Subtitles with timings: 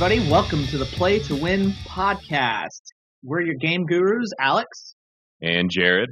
[0.00, 2.82] Everybody, welcome to the Play to Win podcast.
[3.24, 4.94] We're your game gurus, Alex.
[5.42, 6.08] And Jared.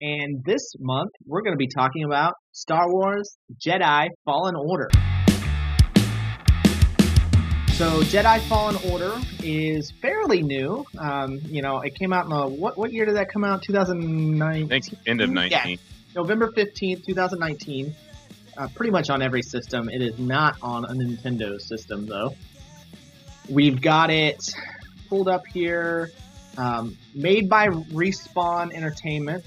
[0.00, 4.88] And this month, we're going to be talking about Star Wars Jedi Fallen Order.
[7.74, 10.86] So, Jedi Fallen Order is fairly new.
[10.96, 12.78] Um, you know, it came out in the what?
[12.78, 13.62] What year did that come out?
[13.62, 14.66] 2019?
[14.66, 14.88] Thanks.
[15.06, 15.50] End of 19.
[15.50, 15.76] Yeah,
[16.16, 17.94] November 15th, 2019.
[18.56, 19.90] Uh, pretty much on every system.
[19.90, 22.34] It is not on a Nintendo system though.
[23.50, 24.54] We've got it
[25.08, 26.12] pulled up here.
[26.56, 29.44] Um, made by Respawn Entertainment,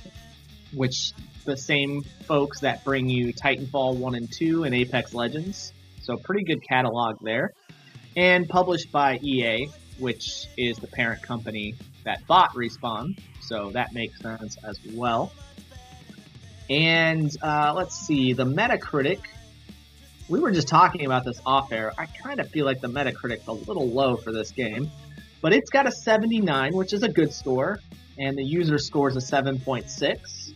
[0.73, 1.13] which
[1.45, 5.71] the same folks that bring you Titanfall 1 and 2 and Apex Legends.
[6.01, 7.53] So pretty good catalog there.
[8.17, 13.17] And published by EA, which is the parent company that bought Respawn.
[13.41, 15.31] So that makes sense as well.
[16.69, 19.19] And uh, let's see, the Metacritic.
[20.29, 21.91] We were just talking about this off air.
[21.97, 24.89] I kind of feel like the Metacritic's a little low for this game,
[25.41, 27.79] but it's got a 79, which is a good score,
[28.17, 30.53] and the user scores a 7.6.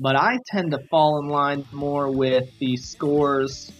[0.00, 3.70] But I tend to fall in line more with the scores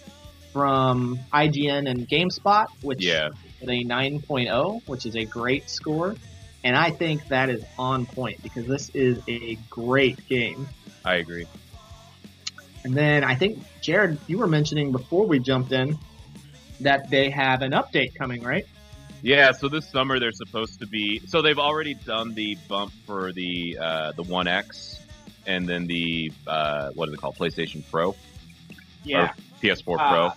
[0.53, 3.29] from IGN and GameSpot, which Yeah.
[3.59, 6.15] is a 9.0, which is a great score.
[6.63, 10.67] And I think that is on point because this is a great game.
[11.03, 11.45] I agree.
[12.85, 15.97] And then I think Jared, you were mentioning before we jumped in
[16.81, 18.67] that they have an update coming, right?
[19.23, 21.19] Yeah, so this summer they're supposed to be.
[21.25, 24.99] So they've already done the bump for the uh, the One X,
[25.47, 28.15] and then the uh, what is it called, PlayStation Pro,
[29.03, 30.31] Yeah, PS4 Uh, Pro.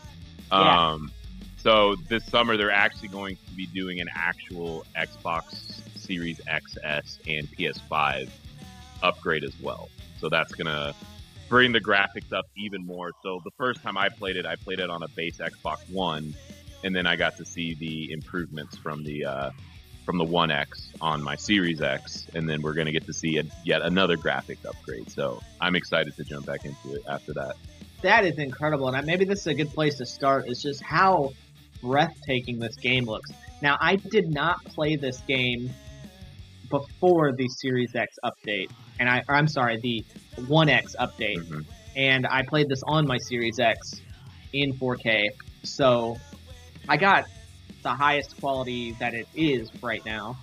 [0.59, 0.89] yeah.
[0.93, 1.13] Um,
[1.59, 7.47] so this summer they're actually going to be doing an actual Xbox Series XS and
[7.53, 8.31] PS5
[9.03, 9.91] upgrade as well.
[10.19, 10.95] So that's gonna
[11.48, 13.13] bring the graphics up even more.
[13.23, 16.35] So the first time I played it, I played it on a base Xbox One,
[16.85, 19.51] and then I got to see the improvements from the uh,
[20.05, 23.39] from the One X on my Series X, and then we're gonna get to see
[23.39, 25.11] a, yet another graphics upgrade.
[25.11, 27.57] So I'm excited to jump back into it after that.
[28.03, 30.48] That is incredible, and maybe this is a good place to start.
[30.48, 31.33] Is just how
[31.83, 33.31] breathtaking this game looks.
[33.61, 35.70] Now, I did not play this game
[36.70, 40.05] before the Series X update, and I, or I'm sorry, the
[40.46, 41.64] One X update, Mhm.
[41.96, 44.01] and I played this on my Series X
[44.52, 45.28] in 4K.
[45.62, 46.17] So
[46.89, 47.24] I got
[47.83, 50.36] the highest quality that it is right now,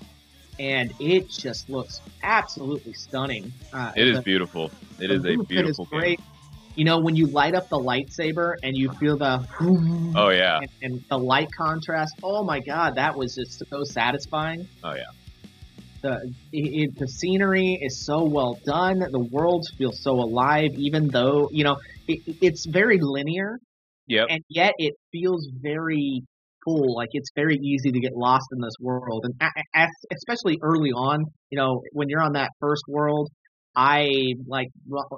[0.60, 3.52] and it just looks absolutely stunning.
[3.74, 4.72] Uh, It is the- beautiful.
[5.00, 6.00] It is a beautiful game.
[6.00, 6.20] great.
[6.76, 9.46] You know, when you light up the lightsaber and you feel the
[10.16, 10.60] Oh yeah.
[10.60, 12.16] and, and the light contrast.
[12.22, 14.68] Oh my god, that was just so satisfying.
[14.84, 15.04] Oh yeah.
[16.06, 19.00] The it, the scenery is so well done.
[19.00, 21.78] The worlds feel so alive, even though you know
[22.08, 23.58] it, it's very linear,
[24.08, 24.28] Yep.
[24.30, 26.22] and yet it feels very
[26.64, 26.96] full.
[26.96, 30.92] Like it's very easy to get lost in this world, and a- a- especially early
[30.92, 33.30] on, you know, when you're on that first world.
[33.78, 34.08] I
[34.48, 34.70] like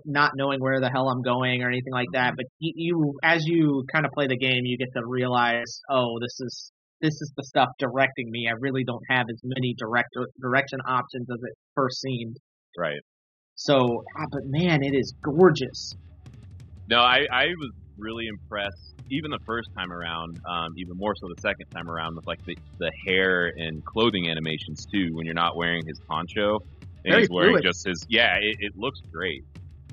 [0.05, 2.29] not knowing where the hell I'm going or anything like that.
[2.29, 2.35] Mm-hmm.
[2.37, 6.17] But you, you as you kind of play the game, you get to realize, oh,
[6.19, 6.71] this is
[7.01, 8.47] this is the stuff directing me.
[8.49, 10.09] I really don't have as many direct
[10.41, 12.37] direction options as it first seemed.
[12.77, 12.99] Right.
[13.55, 15.95] So, ah, but man, it is gorgeous.
[16.89, 21.27] No, I, I was really impressed, even the first time around, um, even more so
[21.27, 25.09] the second time around, with like the, the hair and clothing animations too.
[25.13, 26.59] When you're not wearing his poncho
[27.03, 27.63] and Very he's wearing fluid.
[27.63, 29.43] just his, yeah, it, it looks great.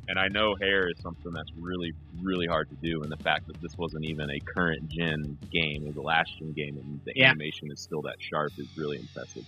[0.08, 1.92] And I know hair is something that's really,
[2.22, 3.02] really hard to do.
[3.02, 6.30] And the fact that this wasn't even a current gen game, it was a last
[6.38, 7.30] gen game, and the Yeah.
[7.30, 9.44] animation is still that sharp is really impressive.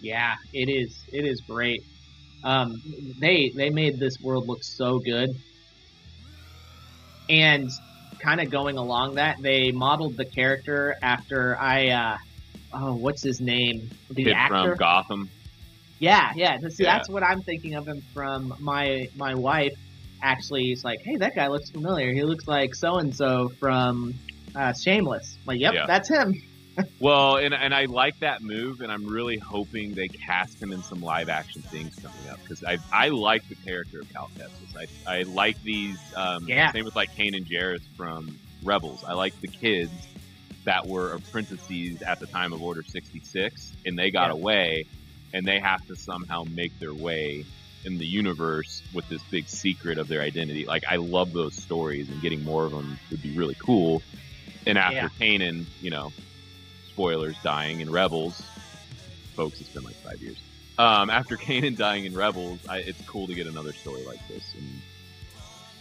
[0.00, 1.04] Yeah, it is.
[1.12, 1.80] It is great.
[2.42, 2.82] Um,
[3.18, 5.30] they they made this world look so good,
[7.28, 7.68] and
[8.22, 11.88] kind of going along that, they modeled the character after I.
[11.88, 12.16] Uh,
[12.74, 13.90] oh, what's his name?
[14.10, 14.48] The Kid actor.
[14.48, 15.30] from Gotham.
[15.98, 16.58] Yeah, yeah.
[16.70, 16.96] See, Yeah.
[16.96, 18.54] that's what I'm thinking of him from.
[18.60, 19.72] My my wife
[20.22, 22.12] actually is like, hey, that guy looks familiar.
[22.12, 24.14] He looks like so and so from
[24.56, 25.36] uh, Shameless.
[25.42, 25.86] I'm like, yep, Yeah.
[25.86, 26.34] that's him.
[26.98, 30.82] Well, and and I like that move, and I'm really hoping they cast him in
[30.82, 34.76] some live action things coming up because I I like the character of Cal Kestis.
[35.06, 35.96] I I like these.
[36.16, 36.72] Um, Yeah.
[36.72, 39.04] Same with like Kanan Jarrus from Rebels.
[39.06, 39.92] I like the kids
[40.64, 44.32] that were apprentices at the time of Order 66, and they got Yeah.
[44.32, 44.84] away,
[45.34, 47.44] and they have to somehow make their way
[47.84, 50.64] in the universe with this big secret of their identity.
[50.64, 54.00] Like I love those stories, and getting more of them would be really cool.
[54.66, 55.08] And after Yeah.
[55.20, 56.12] Kanan, you know,
[56.88, 58.40] spoilers dying in Rebels,
[59.36, 60.38] folks, it's been like five years.
[60.78, 64.54] Um, after Kanan dying in Rebels, I, it's cool to get another story like this.
[64.56, 64.80] And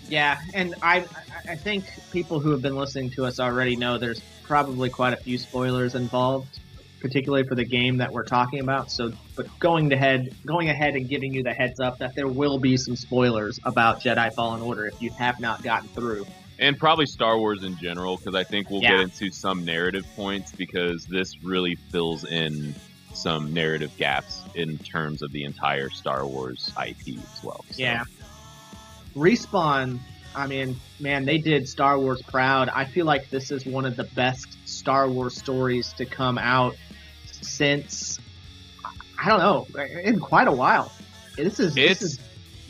[0.10, 1.06] Yeah, and I
[1.48, 5.18] I think people who have been listening to us already know there's probably quite a
[5.18, 6.60] few spoilers involved,
[7.04, 8.90] particularly for the game that we're talking about.
[8.90, 12.58] So, but going ahead, going ahead and giving you the heads up that there will
[12.58, 16.26] be some spoilers about Jedi Fallen Order if you have not gotten through.
[16.60, 18.92] and probably Star Wars in general, because I think we'll Yeah.
[18.92, 22.74] get into some narrative points because this really fills in
[23.14, 27.66] some narrative gaps in terms of the entire Star Wars IP as well.
[27.72, 28.04] So, Yeah.
[29.16, 30.00] Respawn,
[30.36, 32.70] I mean, man, they did Star Wars proud.
[32.70, 36.76] I feel like this is one of the best Star Wars stories to come out
[37.44, 38.20] since
[39.20, 39.68] I don't know,
[40.04, 40.92] in quite a while.
[41.38, 42.20] This is It's- this is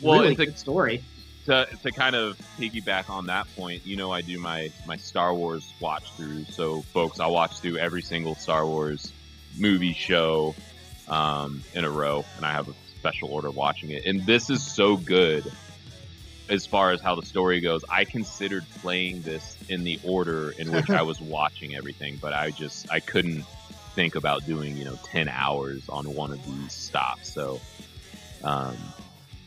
[0.00, 1.02] well, really it's a- good story.
[1.46, 5.34] to to kind of piggyback on that point, you know, I do my my Star
[5.34, 6.44] Wars watch through.
[6.50, 9.12] So, folks, I watch through every single Star Wars
[9.58, 10.54] movie show
[11.08, 14.06] um, in a row, and I have a special order watching it.
[14.06, 15.44] And this is so good
[16.48, 17.84] as far as how the story goes.
[17.90, 22.50] I considered playing this in the order in which I was watching everything, but I
[22.52, 23.44] just I couldn't
[23.94, 27.32] think about doing you know ten hours on one of these stops.
[27.32, 27.60] So.
[28.42, 28.76] Um,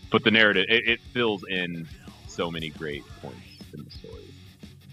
[0.09, 1.87] but the narrative it, it fills in
[2.27, 3.39] so many great points
[3.73, 4.23] in the story.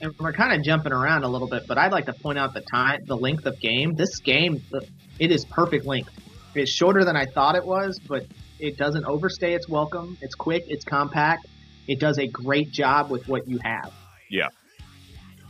[0.00, 2.52] And we're kind of jumping around a little bit, but I'd like to point out
[2.52, 3.94] the time, the length of game.
[3.94, 4.62] This game,
[5.18, 6.10] it is perfect length.
[6.54, 8.26] It's shorter than I thought it was, but
[8.58, 10.18] it doesn't overstay its welcome.
[10.20, 11.46] It's quick, it's compact.
[11.86, 13.92] It does a great job with what you have.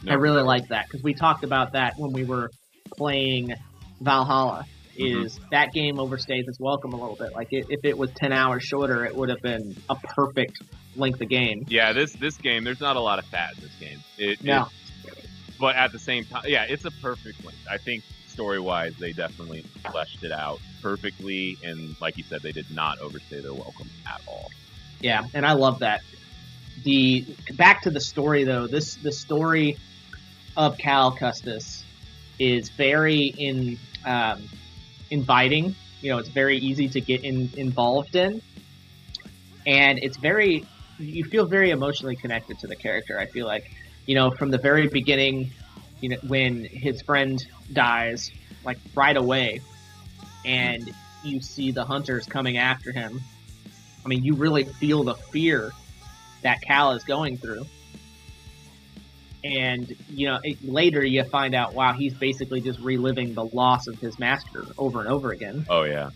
[0.03, 2.51] No, I really like that because we talked about that when we were
[2.97, 3.55] playing
[4.00, 4.64] Valhalla.
[4.99, 5.25] Mm-hmm.
[5.26, 7.32] Is that game overstays its welcome a little bit?
[7.35, 10.62] Like it, if it was ten hours shorter, it would have been a perfect
[10.96, 11.64] length of game.
[11.69, 13.99] yeah this this game there's not a lot of fat in this game.
[14.19, 14.69] It, No.
[15.05, 15.26] it-
[15.58, 17.61] but at the same time, yeah, it's a perfect length.
[17.70, 22.50] I think story wise, they definitely fleshed it out perfectly, and like you said, they
[22.50, 24.50] did not overstay their welcome at all.
[25.00, 26.00] Yeah, and I love that.
[26.82, 27.25] The
[27.55, 28.67] back to the story though.
[28.67, 29.76] This the story
[30.56, 31.84] of Cal Kestis
[32.39, 34.43] is very in um,
[35.11, 35.75] inviting.
[36.01, 38.43] You know, it's very easy to get in, involved in,
[39.67, 40.65] and it's very
[40.99, 43.19] you feel very emotionally connected to the character.
[43.19, 43.71] I feel like
[44.07, 45.51] you know from the very beginning,
[46.01, 47.43] you know when his friend
[47.73, 48.31] dies,
[48.65, 49.61] like right away,
[50.45, 50.91] and
[51.23, 53.21] you see the hunters coming after him.
[54.05, 55.73] I mean, you really feel the fear
[56.43, 57.65] that Cal is going through.
[59.44, 63.87] And, you know, it, later you find out, wow, he's basically just reliving the loss
[63.87, 66.11] of his master over and over again, Oh yeah,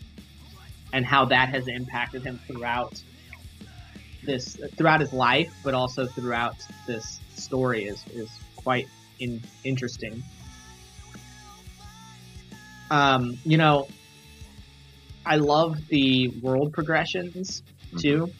[0.94, 3.02] and how that has impacted him throughout
[4.24, 8.88] this, throughout his life, but also throughout this story is, is quite
[9.20, 10.22] in, interesting.
[12.90, 13.88] Um, you know,
[15.26, 17.62] I love the world progressions
[17.98, 18.30] too.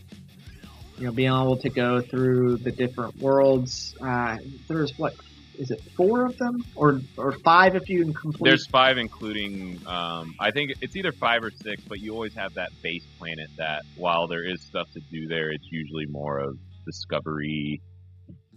[0.99, 3.95] You know, being able to go through the different worlds.
[4.05, 4.37] Uh,
[4.69, 5.12] there's what
[5.59, 5.79] is it?
[5.97, 8.50] Four of them, or or five if you can complete.
[8.50, 12.53] there's five, including um, I think it's either five or six, but you always have
[12.55, 16.56] that base planet that while there is stuff to do there, it's usually more of
[16.87, 17.81] discovery,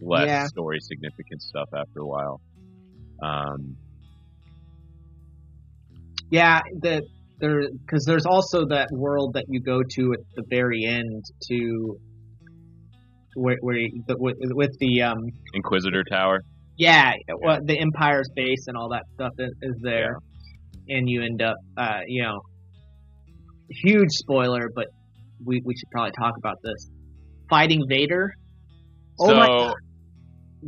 [0.01, 0.45] less Yeah.
[0.47, 2.41] story significant stuff after a while.
[3.21, 3.77] Um,
[6.31, 7.03] yeah, the
[7.39, 11.98] there because there's also that world that you go to at the very end to
[13.35, 15.17] where, where you, with, with the um
[15.53, 16.41] Inquisitor Tower.
[16.77, 20.15] yeah, well, the Empire's base and all that stuff is, is there,
[20.89, 22.39] and you end up, uh, you know,
[23.69, 24.88] huge spoiler, but
[25.45, 26.89] we we should probably talk about this.
[27.50, 28.31] Fighting Vader,
[29.19, 29.73] Oh so my God.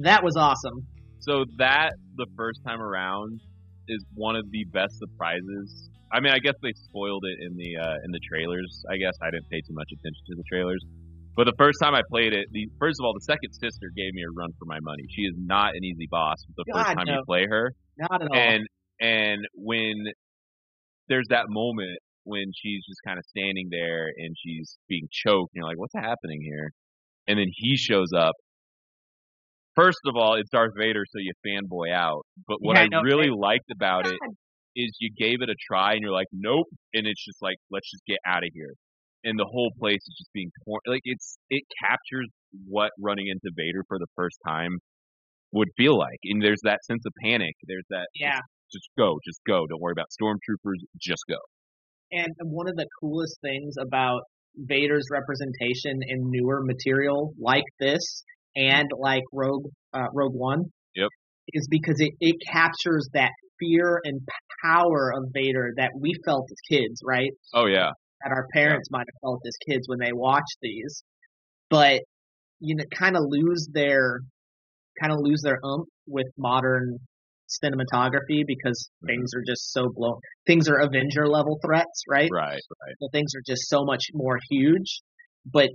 [0.02, 0.86] that was awesome.
[1.20, 3.40] so that the first time around
[3.88, 5.90] is one of the best surprises.
[6.12, 8.84] I mean, I guess they spoiled it in the uh, in the trailers.
[8.90, 10.84] I guess I didn't pay too much attention to the trailers.
[11.36, 14.14] But the first time I played it, the first of all, the second sister gave
[14.14, 15.04] me a run for my money.
[15.10, 16.38] She is not an easy boss.
[16.56, 17.14] The first time no.
[17.16, 18.38] you play her, Not at all.
[18.38, 18.64] and
[19.02, 19.94] and when
[21.10, 25.62] there's that moment when she's just kind of standing there and she's being choked, and
[25.62, 26.72] you're like, what's happening here?
[27.28, 28.34] And then he shows up.
[29.76, 32.26] First of all, it's Darth Vader, so you fanboy out.
[32.48, 34.18] But what Yeah, I no, really it- liked about it
[34.76, 37.90] is you gave it a try and you're like, nope, and it's just like, let's
[37.92, 38.74] just get out of here.
[39.24, 40.80] And the whole place is just being torn.
[40.88, 42.28] Like it's it captures
[42.68, 44.78] what running into Vader for the first time
[45.52, 46.20] would feel like.
[46.26, 47.54] And there's that sense of panic.
[47.68, 48.40] There's that yeah,
[48.72, 49.66] just go, just go.
[49.68, 50.80] Don't worry about stormtroopers.
[51.00, 51.38] Just go.
[52.12, 54.22] and one of the coolest things about
[54.56, 58.24] Vader's representation in newer material like this
[58.56, 60.66] and like Rogue uh, Rogue One,
[60.96, 61.10] Yep.
[61.54, 64.20] is because it it captures that fear and
[64.64, 67.32] power of Vader that we felt as kids, right?
[67.54, 67.90] Oh yeah,
[68.24, 71.04] that our parents might have felt as kids when they watched these.
[71.70, 72.02] But
[72.60, 74.20] you know kind of lose their
[75.02, 77.00] kind of lose their ump with modern
[77.50, 79.08] cinematography because Mhm.
[79.08, 80.20] things are just so blown.
[80.48, 82.30] Things are Avenger level threats, right?
[82.32, 82.96] Right, right.
[83.00, 85.02] So things are just so much more huge.
[85.46, 85.70] But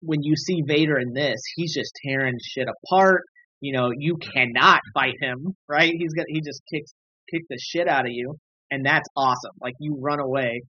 [0.00, 3.22] when you see Vader in this, he's just tearing shit apart.
[3.60, 5.92] You know, you cannot fight him, right?
[5.96, 6.92] He's got he just kicks
[7.30, 8.36] kicks the shit out of you,
[8.70, 9.52] and that's awesome.
[9.60, 10.62] Like you run away.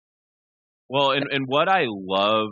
[0.94, 2.50] Well, and and what I love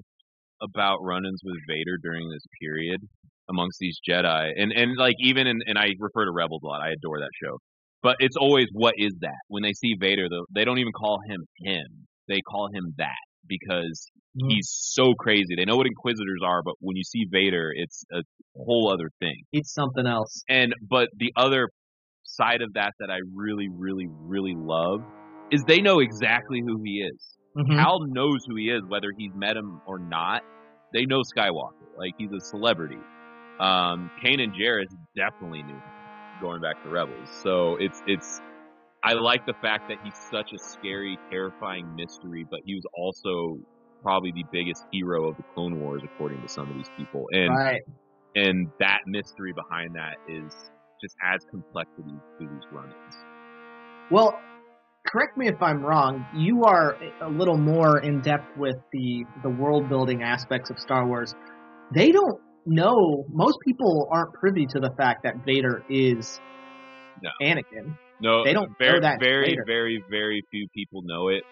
[0.61, 3.01] about run-ins with Vader during this period
[3.49, 6.81] amongst these Jedi, and and like even in, and I refer to Rebels a lot.
[6.83, 7.59] I adore that show,
[8.03, 9.39] but it's always what is that?
[9.47, 11.87] When they see Vader, though, they don't even call him him.
[12.27, 14.51] They call him that because Mm.
[14.51, 15.55] he's so crazy.
[15.57, 18.23] They know what Inquisitors are, but when you see Vader, it's a
[18.57, 19.45] whole other thing.
[19.53, 20.43] It's something else.
[20.49, 21.69] And but the other
[22.25, 25.01] side of that that I really, really, really love
[25.53, 27.37] is they know exactly who he is.
[27.57, 27.79] Mhm.
[27.79, 30.43] Hal knows who he is, whether he's met him or not.
[30.93, 32.99] They know Skywalker, like he's a celebrity.
[33.61, 35.83] Um, Kanan Jarrus definitely knew him,
[36.41, 37.29] going back to Rebels.
[37.43, 38.41] So it's it's.
[39.05, 43.59] I like the fact that he's such a scary, terrifying mystery, but he was also
[44.03, 47.27] probably the biggest hero of the Clone Wars, according to some of these people.
[47.33, 47.83] And right.
[48.35, 50.53] and that mystery behind that is
[51.01, 53.17] just adds complexity to these run-ins.
[54.11, 54.39] Well,
[55.07, 56.25] correct me if I'm wrong.
[56.37, 61.07] You are a little more in depth with the the world building aspects of Star
[61.07, 61.35] Wars.
[61.95, 63.25] They don't know.
[63.31, 66.41] Most people aren't privy to the fact that Vader is
[67.23, 67.31] No.
[67.41, 67.97] Anakin.
[68.21, 69.65] No, They don't very, know that very, later.
[69.67, 71.43] very, very few people know it.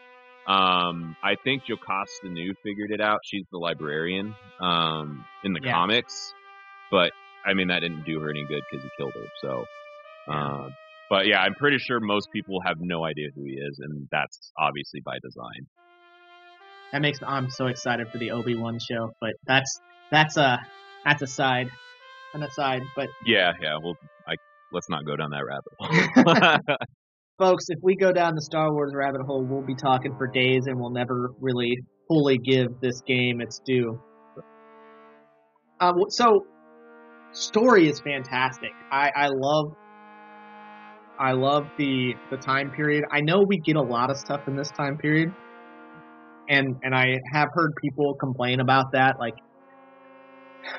[0.46, 3.18] Um, I think Jocasta Nu figured it out.
[3.24, 5.72] She's the librarian um, in the Yeah.
[5.72, 6.32] comics,
[6.90, 7.12] but
[7.44, 9.26] I mean that didn't do her any good because he killed her.
[9.42, 9.64] So,
[10.32, 10.70] um,
[11.10, 14.52] but yeah, I'm pretty sure most people have no idea who he is, and that's
[14.58, 15.66] obviously by design.
[16.92, 19.12] That makes I'm so excited for the Obi Wan show.
[19.20, 20.60] But that's that's a
[21.04, 21.70] that's a side,
[22.32, 22.82] an aside.
[22.96, 23.76] But Yeah, yeah.
[23.82, 24.36] Well, I
[24.72, 26.76] let's not go down that rabbit hole.
[27.40, 30.66] folks, if we go down the Star Wars rabbit hole, we'll be talking for days,
[30.66, 33.98] and we'll never really fully give this game its due.
[35.80, 36.46] Uh, so,
[37.32, 38.70] story is fantastic.
[38.92, 39.74] I, I love,
[41.20, 43.04] I love the the time period.
[43.12, 45.32] I know we get a lot of stuff in this time period,
[46.48, 49.34] and and I have heard people complain about that, like.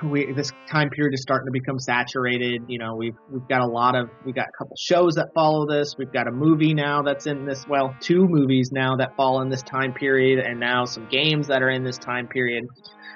[0.03, 2.61] We this time period is starting to become saturated.
[2.67, 5.65] You know, we've we've got a lot of we've got a couple shows that follow
[5.67, 5.95] this.
[5.97, 7.65] We've got a movie now that's in this.
[7.67, 11.63] Well, two movies now that fall in this time period, and now some games that
[11.63, 12.65] are in this time period.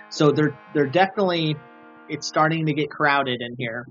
[0.09, 1.55] So they're they're definitely
[2.09, 3.85] it's starting to get crowded in here,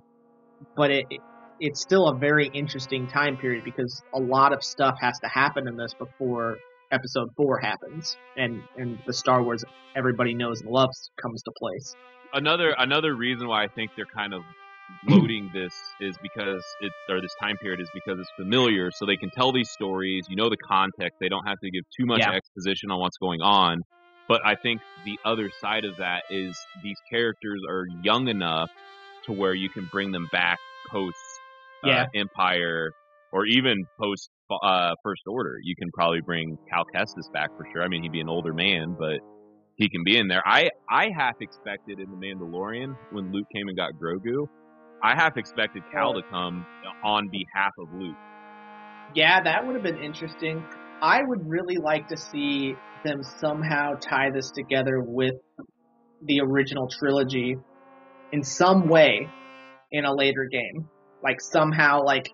[0.77, 1.21] but it, it
[1.59, 5.65] it's still a very interesting time period because a lot of stuff has to happen
[5.69, 6.59] in this before
[6.91, 9.63] episode four happens, and and the Star Wars
[9.97, 11.97] everybody knows and loves comes to place.
[12.33, 14.41] another another reason why I think they're kind of
[15.07, 19.17] loading this is because it or this time period is because it's familiar, so they
[19.17, 20.25] can tell these stories.
[20.29, 21.17] You know the context.
[21.21, 22.33] They don't have to give too much Yeah.
[22.33, 23.83] exposition on what's going on.
[24.29, 28.71] But I think the other side of that is these characters are young enough
[29.27, 30.59] to where you can bring them back
[30.91, 31.17] post
[31.85, 32.07] uh, Yeah.
[32.15, 32.93] Empire
[33.33, 34.31] or even post
[34.63, 35.57] uh, First Order.
[35.63, 37.83] You can probably bring Cal Kestis back for sure.
[37.83, 39.19] I mean, he'd be an older man, but
[39.77, 40.43] he can be in there.
[40.47, 44.47] I I half expected in the Mandalorian when Luke came and got Grogu.
[45.03, 46.65] I half expected Cal to come
[47.03, 48.17] on behalf of Luke.
[49.15, 50.65] Yeah, that would have been interesting.
[51.03, 52.75] I would really like to see
[53.05, 55.35] them somehow tie this together with
[56.23, 57.57] the original trilogy
[58.33, 59.29] in some way
[59.93, 60.89] in a later game.
[61.25, 62.31] Like somehow like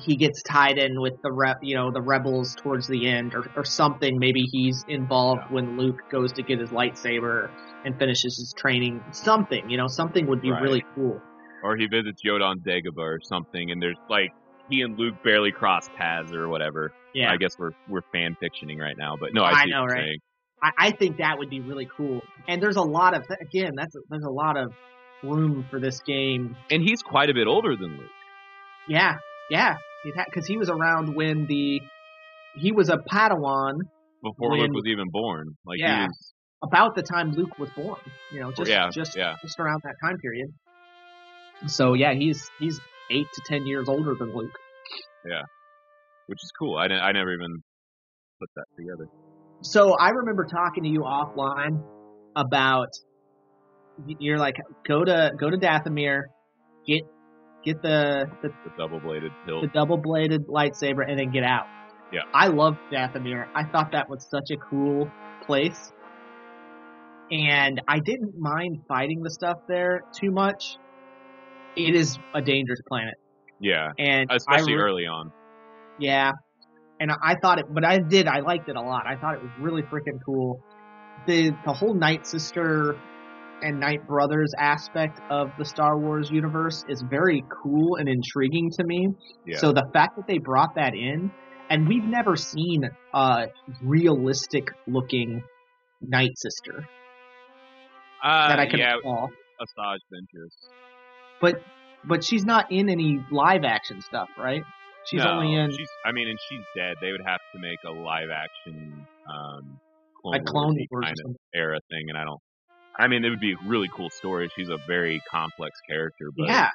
[0.00, 3.44] he gets tied in with the rep, you know, the rebels towards the end or,
[3.56, 4.18] or something.
[4.18, 7.50] Maybe he's involved when Luke goes to get his lightsaber
[7.84, 9.02] and finishes his training.
[9.12, 10.62] Something, you know, something would be Right.
[10.62, 11.20] really cool.
[11.62, 14.30] Or he visits Yoda on Dagobah or something, and there's like
[14.68, 16.92] he and Luke barely cross paths or whatever.
[17.14, 17.30] Yeah.
[17.30, 20.20] I guess we're we're fan fictioning right now, but no, I, I know, right?
[20.62, 22.20] I, I think that would be really cool.
[22.48, 24.72] And there's a lot of again, that's there's a lot of
[25.22, 26.56] room for this game.
[26.70, 28.10] And he's quite a bit older than Luke.
[28.88, 29.16] Yeah,
[29.50, 31.80] yeah, because he was around when the
[32.56, 33.78] he was a Padawan
[34.22, 35.56] Before When- Luke was even born.
[35.64, 36.02] Like Yeah.
[36.02, 37.98] he was about the time Luke was born.
[38.32, 39.34] You know, just yeah, just yeah.
[39.42, 40.48] just around that time period.
[41.66, 44.50] So yeah, he's he's eight to ten years older than Luke.
[45.28, 45.42] Yeah,
[46.26, 46.76] which is cool.
[46.76, 47.62] I, didn't- I never even
[48.40, 49.08] put that together.
[49.62, 51.82] So I remember talking to you offline
[52.34, 52.88] about
[54.18, 54.56] you're like
[54.86, 56.22] go to go to Dathomir,
[56.86, 57.02] get
[57.64, 61.66] get the the The double bladed the double bladed lightsaber and then get out.
[62.12, 62.20] Yeah.
[62.34, 63.46] I loved Dathomir.
[63.54, 65.10] I thought that was such a cool
[65.46, 65.92] place.
[67.30, 70.76] and I didn't mind fighting the stuff there too much.
[71.76, 73.14] It is a dangerous planet,
[73.58, 75.32] Yeah, and especially re- early on.
[75.98, 76.32] Yeah,
[77.00, 78.26] and I- I thought it, but I did.
[78.26, 79.06] I liked it a lot.
[79.06, 80.62] I thought it was really freaking cool.
[81.26, 82.96] The the whole Night Sister
[83.62, 88.84] and Night Brothers aspect of the Star Wars universe is very cool and intriguing to
[88.84, 89.08] me.
[89.46, 89.58] Yeah.
[89.58, 91.30] So the fact that they brought that in,
[91.70, 92.82] and we've never seen
[93.14, 93.46] a
[93.82, 95.42] realistic looking
[96.00, 96.86] Night Sister
[98.22, 99.30] Uh, that I can yeah, recall.
[99.60, 100.50] Asajj Ventress.
[101.40, 101.62] But
[102.04, 104.62] but she's not in any live action stuff, right?
[105.06, 106.94] She's no, only in She's, I mean, and she's dead.
[107.00, 109.80] They would have to make a live action um,
[110.20, 111.04] Clone, like Clone Wars.
[111.04, 112.40] kind of era thing, and I don't.
[112.98, 114.50] I mean, it would be a really cool story.
[114.56, 116.68] She's a very complex character, but Yeah.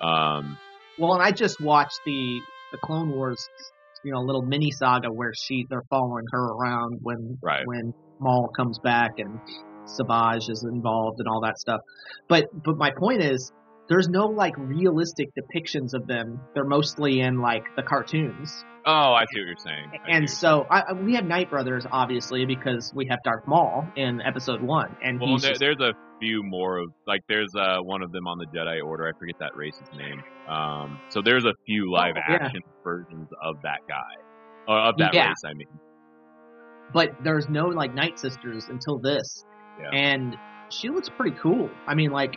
[0.00, 0.56] um,
[0.98, 2.40] Well, and I just watched the
[2.72, 3.46] the Clone Wars,
[4.02, 7.66] you know, little mini saga where she they're following her around when Right.
[7.66, 9.38] when Maul comes back and
[9.86, 11.80] Savage is involved and all that stuff.
[12.28, 13.52] But but my point is,
[13.92, 16.40] there's no like realistic depictions of them.
[16.54, 18.64] They're mostly in like the cartoons.
[18.86, 19.90] oh, I see what you're saying.
[20.06, 24.20] I And so I, we have Night Brothers obviously because we have Darth Maul in
[24.22, 28.00] Episode One, and Well, there, just- there's a few more of like there's uh one
[28.02, 29.12] of them on the Jedi Order.
[29.14, 30.22] I forget that race's name.
[30.48, 32.36] Um, so there's a few live Oh, yeah.
[32.46, 35.28] action versions of that guy, uh, of that Yeah.
[35.28, 35.42] race.
[35.44, 35.68] I mean,
[36.94, 39.44] but there's no like Night Sisters until this,
[39.80, 39.90] Yeah.
[39.92, 40.36] and
[40.70, 41.68] she looks pretty cool.
[41.86, 42.36] I mean, like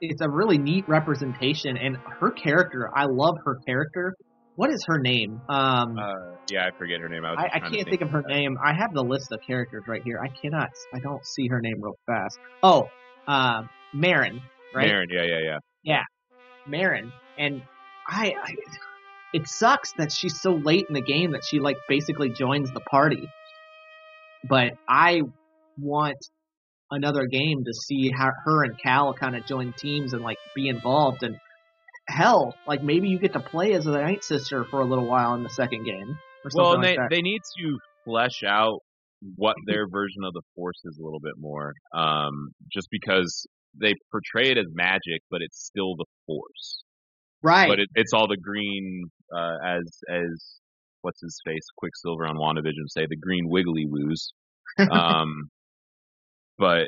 [0.00, 4.14] it's a really neat representation, and her character, I love her character.
[4.56, 5.40] What is her name?
[5.48, 6.12] Um, uh,
[6.50, 7.24] yeah, I forget her name.
[7.24, 8.58] I, I, I can't think of her name.
[8.62, 10.20] I have the list of characters right here.
[10.22, 10.70] I cannot.
[10.92, 12.38] I don't see her name real fast.
[12.62, 12.88] Oh,
[13.26, 13.62] uh,
[13.94, 14.42] Marin,
[14.74, 14.86] right?
[14.86, 16.02] Marin, yeah, yeah, yeah, yeah.
[16.66, 17.62] Marin, and
[18.06, 18.54] I, I,
[19.32, 22.80] it sucks that she's so late in the game that she like basically joins the
[22.80, 23.28] party.
[24.48, 25.22] But I
[25.78, 26.16] want
[26.90, 30.68] another game to see how her and Cal kind of join teams and like be
[30.68, 31.36] involved and
[32.08, 35.34] hell, like maybe you get to play as the Night Sister for a little while
[35.34, 37.08] in the second game or Well, and like they that.
[37.10, 38.80] they need to flesh out
[39.36, 41.74] what their version of the Force is a little bit more.
[41.94, 43.46] Um, just because
[43.80, 46.82] they portray it as magic, but it's still the Force.
[47.42, 47.68] right.
[47.68, 50.56] But it, it's all the green, uh, as as
[51.02, 54.32] what's his face, Quicksilver on WandaVision say, the green wiggly woos.
[54.78, 55.50] Um,
[56.60, 56.86] but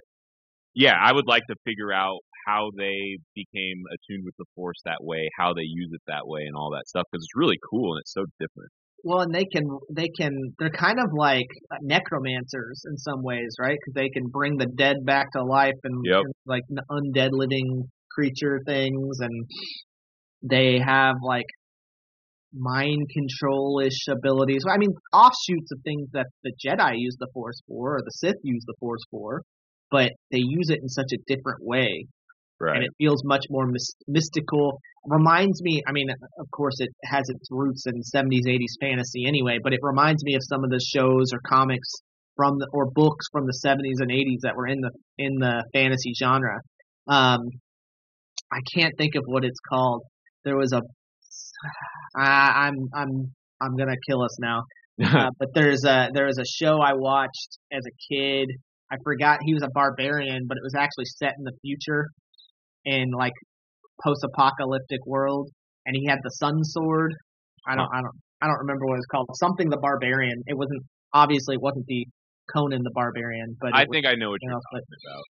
[0.75, 4.99] yeah, I would like to figure out how they became attuned with the Force that
[5.01, 7.95] way, how they use it that way, and all that stuff because it's really cool
[7.95, 8.71] and it's so different.
[9.05, 13.57] Well, and they can, they can, they're kind of like uh, necromancers in some ways,
[13.59, 13.77] right?
[13.77, 16.21] Because they can bring the dead back to life and, Yep.
[16.25, 19.47] and, like undead living creature things, and
[20.49, 21.47] they have like
[22.55, 24.65] mind control ish abilities.
[24.69, 28.37] I mean, offshoots of things that the Jedi use the Force for, or the Sith
[28.45, 29.43] use the Force for,
[29.93, 32.07] but they use it in such a different way
[32.61, 32.77] Right.
[32.77, 34.79] and it feels much more mys- mystical.
[35.05, 39.59] Reminds me, I mean, of course, it has its roots in 70s, 80s fantasy anyway,
[39.63, 41.89] but it reminds me of some of the shows or comics
[42.37, 45.65] from the or books from the 70s and 80s that were in the in the
[45.73, 46.61] fantasy genre.
[47.09, 47.41] Um,
[48.53, 50.03] I can't think of what it's called.
[50.45, 50.83] There was a,
[52.17, 54.63] I, I'm I'm I'm gonna kill us now.
[55.03, 58.51] Uh, but there's a there was a show I watched as a kid.
[58.93, 62.07] I forgot he was a barbarian, but it was actually set in the future,
[62.85, 63.33] in like
[64.05, 65.49] post-apocalyptic world,
[65.87, 67.15] and he had the sun sword.
[67.67, 69.29] I don't I don't I don't remember what it was called.
[69.35, 70.43] Something the barbarian.
[70.47, 70.83] It wasn't
[71.15, 72.07] obviously it wasn't the
[72.53, 75.03] Conan the barbarian, but I was think I know what something you're else, but- talking
[75.09, 75.25] about.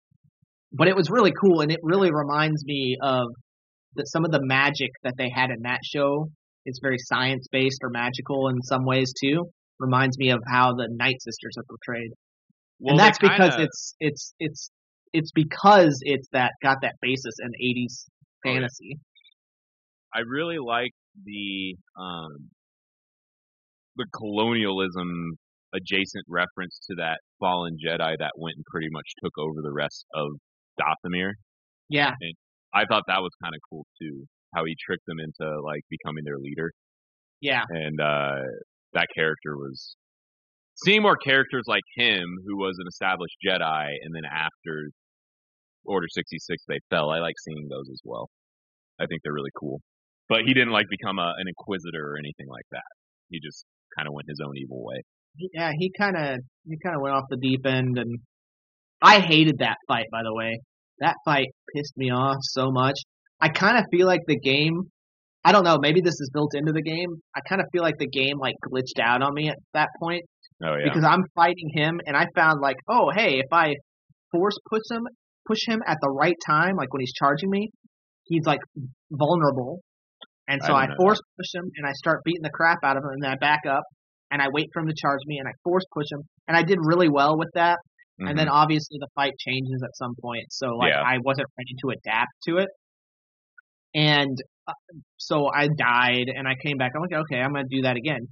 [0.72, 3.26] but it was really cool and it really reminds me of
[3.96, 6.28] that some of the magic that they had in that show
[6.64, 9.44] is very science based or magical in some ways too
[9.78, 12.10] reminds me of how the night sisters are portrayed
[12.82, 14.70] Well, and that's because kinda- it's it's it's
[15.12, 18.06] it's because it's that got that basis in 80s
[18.44, 18.98] Oh, fantasy
[20.14, 20.90] I really like
[21.24, 22.50] the um
[23.96, 25.36] the colonialism
[25.74, 30.04] adjacent reference to that fallen Jedi that went and pretty much took over the rest
[30.14, 30.28] of
[30.80, 31.32] Dathomir.
[31.88, 32.12] yeah
[32.74, 34.24] I thought that was kind of cool too.
[34.54, 36.72] How he tricked them into like becoming their leader,
[37.40, 38.40] yeah and uh
[38.94, 39.96] that character was
[40.84, 44.90] seeing more characters like him, who was an established Jedi, and then after
[45.84, 47.10] Order sixty six they fell.
[47.10, 48.30] I like seeing those as well.
[49.00, 49.80] I think they're really cool.
[50.28, 52.86] But he didn't like become a, an inquisitor or anything like that.
[53.30, 53.64] He just
[53.98, 55.02] kind of went his own evil way.
[55.54, 58.18] yeah he kind of he kind of went off the deep end and
[59.02, 60.60] i hated that fight by the way
[61.00, 62.98] that fight pissed me off so much
[63.40, 64.76] i kind of feel like the game
[65.44, 67.98] i don't know maybe this is built into the game i kind of feel like
[67.98, 70.22] the game like glitched out on me at that point
[70.64, 73.74] Oh yeah, because i'm fighting him and i found like oh hey if i
[74.32, 75.06] force push him,
[75.46, 77.70] push him at the right time, like when he's charging me,
[78.24, 78.60] he's like
[79.10, 79.80] vulnerable.
[80.48, 83.04] And so I I, force push him and I start beating the crap out of
[83.04, 83.84] him and then I back up
[84.30, 86.62] and I wait for him to charge me and I force push him and I
[86.62, 87.78] did really well with that.
[88.28, 91.02] And then obviously the fight changes at some point, so like Mm-hmm.
[91.04, 91.12] Yeah.
[91.14, 92.68] I wasn't ready to adapt to it.
[93.94, 94.36] And
[94.68, 94.72] uh,
[95.16, 96.92] so I died and I came back.
[96.94, 98.28] I'm like, okay, I'm gonna do that again.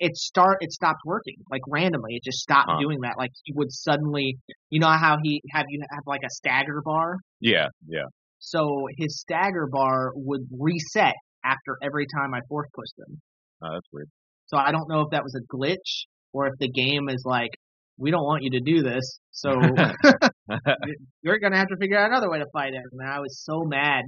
[0.00, 2.14] It start it stopped working like randomly.
[2.16, 2.80] It just stopped Huh.
[2.80, 3.14] doing that.
[3.16, 4.36] Like he would suddenly,
[4.70, 7.16] you know how he have you have like a stagger bar.
[7.40, 8.04] yeah, yeah.
[8.40, 13.20] So his stagger bar would reset after every time I force pushed him.
[13.62, 14.08] Oh, that's weird.
[14.46, 17.50] So I don't know if that was a glitch or if the game is like,
[17.96, 19.50] we don't want you to do this, so
[21.22, 22.82] you're gonna have to figure out another way to fight him.
[22.98, 24.04] And I was so mad.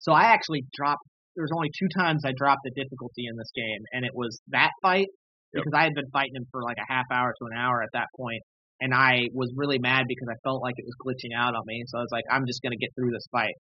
[0.00, 1.02] So I actually dropped.
[1.36, 4.40] There was only two times I dropped the difficulty in this game, and it was
[4.48, 5.06] that fight
[5.54, 5.64] Yep.
[5.64, 7.88] because I had been fighting him for like a half hour to an hour at
[7.94, 8.42] that point,
[8.80, 11.82] and I was really mad because I felt like it was glitching out on me.
[11.88, 13.54] So I was like, I'm just gonna get through this fight.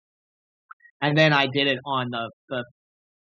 [1.03, 2.65] And then I did it on the the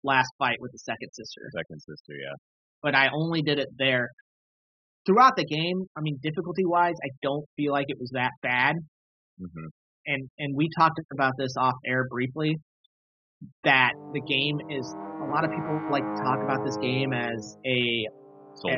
[0.03, 2.35] last fight with the second sister Second sister, yeah.
[2.81, 4.09] but I only did it there.
[5.05, 8.75] Throughout the game, I mean, difficulty wise, I don't feel like it was that bad.
[9.39, 9.67] hmm
[10.07, 12.55] And and we talked about this off air briefly.
[13.65, 14.85] That the game is
[15.21, 18.07] a lot of people like to talk about this game as a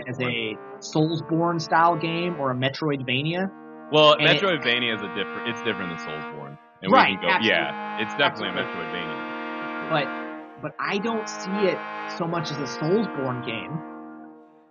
[0.07, 3.49] as a Soulsborne style game or a Metroidvania.
[3.91, 5.49] well, and Metroidvania is a different.
[5.49, 7.27] It's different than Soulsborne, and Right, we can go.
[7.29, 7.49] absolutely.
[7.49, 8.99] Yeah, it's definitely Absolutely.
[8.99, 9.89] a Metroidvania.
[9.89, 11.77] But but I don't see it
[12.17, 13.77] so much as a Soulsborne game.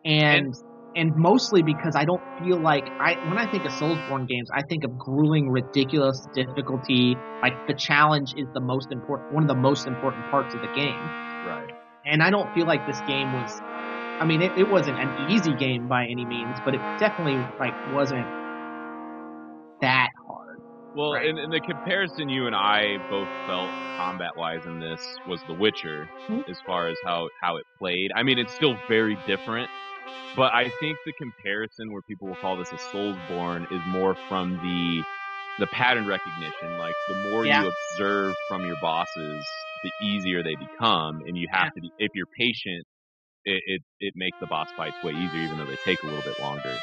[0.05, 0.55] And
[0.97, 4.63] and mostly because I don't feel like I when I think of Soulsborne games, I
[4.63, 7.17] think of grueling, ridiculous difficulty.
[7.43, 10.73] Like the challenge is the most important, one of the most important parts of the
[10.75, 11.01] game.
[11.47, 11.71] Right.
[12.07, 13.61] And I don't feel like this game was.
[14.21, 17.75] I mean, it, it wasn't an easy game by any means, but it definitely like
[17.93, 18.27] wasn't
[19.81, 20.59] that hard.
[20.97, 21.27] Well, Right.
[21.27, 25.55] in, in the comparison you and I both felt combat wise in this was The
[25.55, 26.43] Witcher, Mhm.
[26.49, 28.11] as far as how how it played.
[28.15, 29.69] I mean, it's still very different,
[30.37, 34.53] but I think the comparison where people will call this a Soulsborne is more from
[34.63, 35.03] the
[35.59, 36.79] the pattern recognition.
[36.79, 37.63] Like the more Yeah.
[37.63, 39.45] you observe from your bosses,
[39.83, 42.85] the easier they become, and you have to be if you're patient.
[43.47, 46.23] It, it it makes the boss fights way easier, even though they take a little
[46.23, 46.75] bit longer.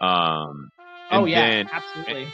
[0.00, 0.70] Um,
[1.12, 2.26] oh and yeah, then- absolutely.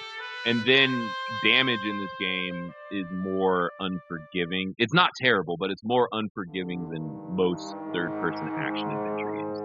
[0.47, 1.11] and then
[1.45, 4.75] damage in this game is more unforgiving.
[4.79, 7.03] It's not terrible, but it's more unforgiving than
[7.37, 9.59] most third person action adventure games.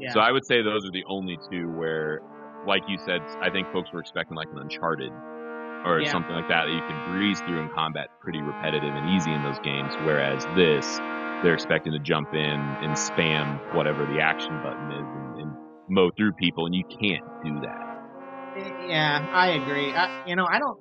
[0.00, 0.12] Yeah.
[0.12, 2.20] So I would say those are the only two where,
[2.66, 5.12] like you said, I think folks were expecting like an Uncharted
[5.84, 6.10] or Yeah.
[6.12, 9.42] something like that that you could breeze through in combat pretty repetitive and easy in
[9.42, 9.92] those games.
[10.04, 10.98] Whereas this,
[11.42, 15.52] they're expecting to jump in and spam whatever the action button is and, and
[15.88, 17.86] mow through people, and you can't do that.
[18.88, 19.92] Yeah, I agree.
[19.92, 20.78] I, you know, I don't,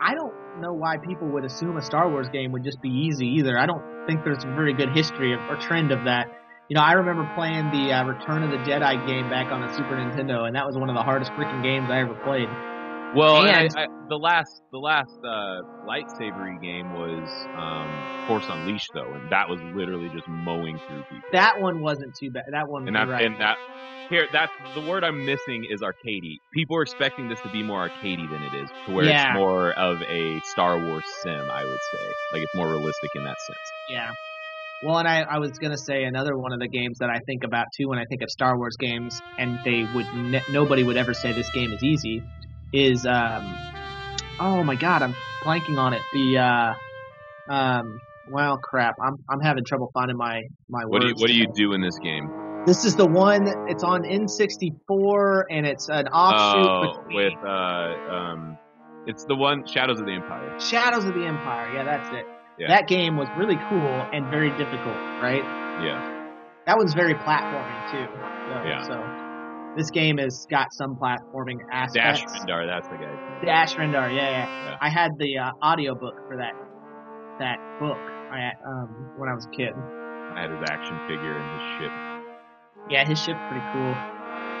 [0.00, 3.26] I don't know why people would assume a Star Wars game would just be easy
[3.38, 3.58] either.
[3.58, 6.28] I don't think there's a very good history of, or trend of that.
[6.68, 9.72] You know, I remember playing the uh, Return of the Jedi game back on the
[9.74, 12.48] Super Nintendo, and that was one of the hardest freaking games I ever played.
[13.14, 18.90] Well, And- I, I, the last the last uh, lightsabery game was um, Force Unleashed
[18.94, 21.28] though, and that was literally just mowing through people.
[21.32, 22.44] That one wasn't too bad.
[22.52, 23.24] That one, and that right.
[23.24, 23.56] and that
[24.10, 26.36] here that's the word I'm missing is arcadey.
[26.54, 29.30] People are expecting this to be more arcadey than it is, to where Yeah.
[29.32, 31.32] it's more of a Star Wars sim.
[31.50, 33.58] I would say, like it's more realistic in that sense.
[33.90, 34.10] Yeah.
[34.84, 37.44] Well, and I, I was gonna say another one of the games that I think
[37.44, 40.96] about too when I think of Star Wars games, and they would ne- nobody would
[40.96, 42.22] ever say this game is easy,
[42.72, 43.54] is um,
[44.40, 46.02] oh my god, I'm blanking on it.
[46.12, 51.12] The uh, um, well, crap, I'm I'm having trouble finding my my What do you
[51.14, 51.20] words.
[51.20, 52.30] what do you do in this game?
[52.66, 53.48] This is the one.
[53.68, 58.58] It's on N64, and it's an offshoot Oh, between with uh um,
[59.06, 60.58] it's the one Shadows of the Empire.
[60.60, 61.72] Shadows of the Empire.
[61.74, 62.24] Yeah, that's it.
[62.58, 62.68] Yeah.
[62.68, 65.42] That game was really cool and very difficult, right?
[65.82, 66.28] Yeah,
[66.66, 68.06] That one's very platforming too.
[68.12, 68.82] So, Yeah.
[68.86, 69.31] So
[69.76, 72.22] this game has got some platforming aspects.
[72.22, 72.40] Dash.
[72.40, 73.40] Rendar, that's the guy.
[73.44, 74.70] Dash Rendar, yeah, yeah.
[74.70, 74.76] Yeah.
[74.80, 76.52] I had the uh, audiobook for that
[77.38, 77.98] that book.
[78.30, 79.72] I um when I was a kid.
[79.74, 81.92] I had his action figure and his ship.
[82.90, 83.94] Yeah, his ship's pretty cool.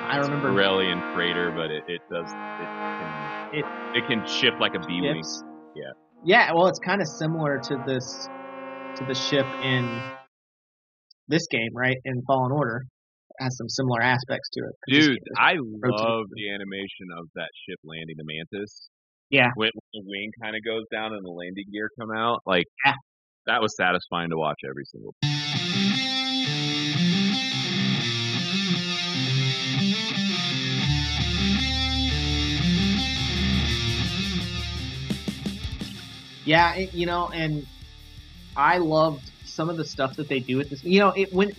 [0.04, 4.74] I remember Corellian freighter, but it, it does it can It- it, can shift like
[4.74, 5.22] a B wing.
[5.74, 5.84] Yeah.
[6.24, 8.28] Yeah, well, it's kind of similar to this
[8.96, 10.00] to the ship in
[11.28, 11.96] this game, right?
[12.04, 12.82] In Fallen Order,
[13.40, 14.74] has some similar aspects to it.
[15.00, 18.88] Dude, I love the animation of that ship landing the mantis.
[19.30, 19.50] Yeah.
[19.54, 22.66] When, when the wing kind of goes down and the landing gear come out, like
[22.84, 22.94] Yeah.
[23.46, 25.14] that was satisfying to watch every single.
[36.44, 37.66] Yeah, it, you know, and
[38.56, 40.82] I loved some of the stuff that they do with this.
[40.82, 41.52] You know, it when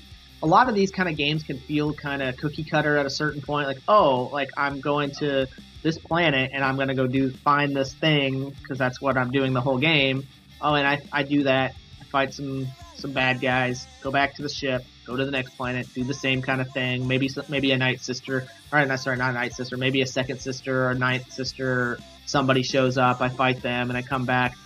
[0.43, 3.09] a lot of these kind of games can feel kind of cookie cutter at a
[3.09, 3.65] certain point.
[3.65, 5.47] Like, oh, like I'm going to
[5.81, 9.31] this planet and I'm going to go do find this thing because that's what I'm
[9.31, 10.27] doing the whole game.
[10.61, 11.73] Oh, and I I do that.
[12.01, 13.87] I fight some some bad guys.
[14.01, 14.83] Go back to the ship.
[15.05, 15.87] Go to the next planet.
[15.93, 17.07] Do the same kind of thing.
[17.07, 18.45] Maybe maybe a night sister.
[18.71, 19.77] Or not sorry, not a night sister.
[19.77, 21.99] Maybe a second sister or a ninth sister.
[22.25, 23.21] Somebody shows up.
[23.21, 24.57] I fight them and I come back.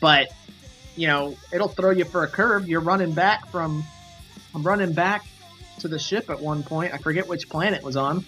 [0.00, 0.32] But
[0.96, 2.68] you know, it'll throw you for a curve.
[2.68, 3.84] You're running back from,
[4.54, 5.24] I'm running back
[5.80, 6.94] to the ship at one point.
[6.94, 8.24] I forget which planet it was on,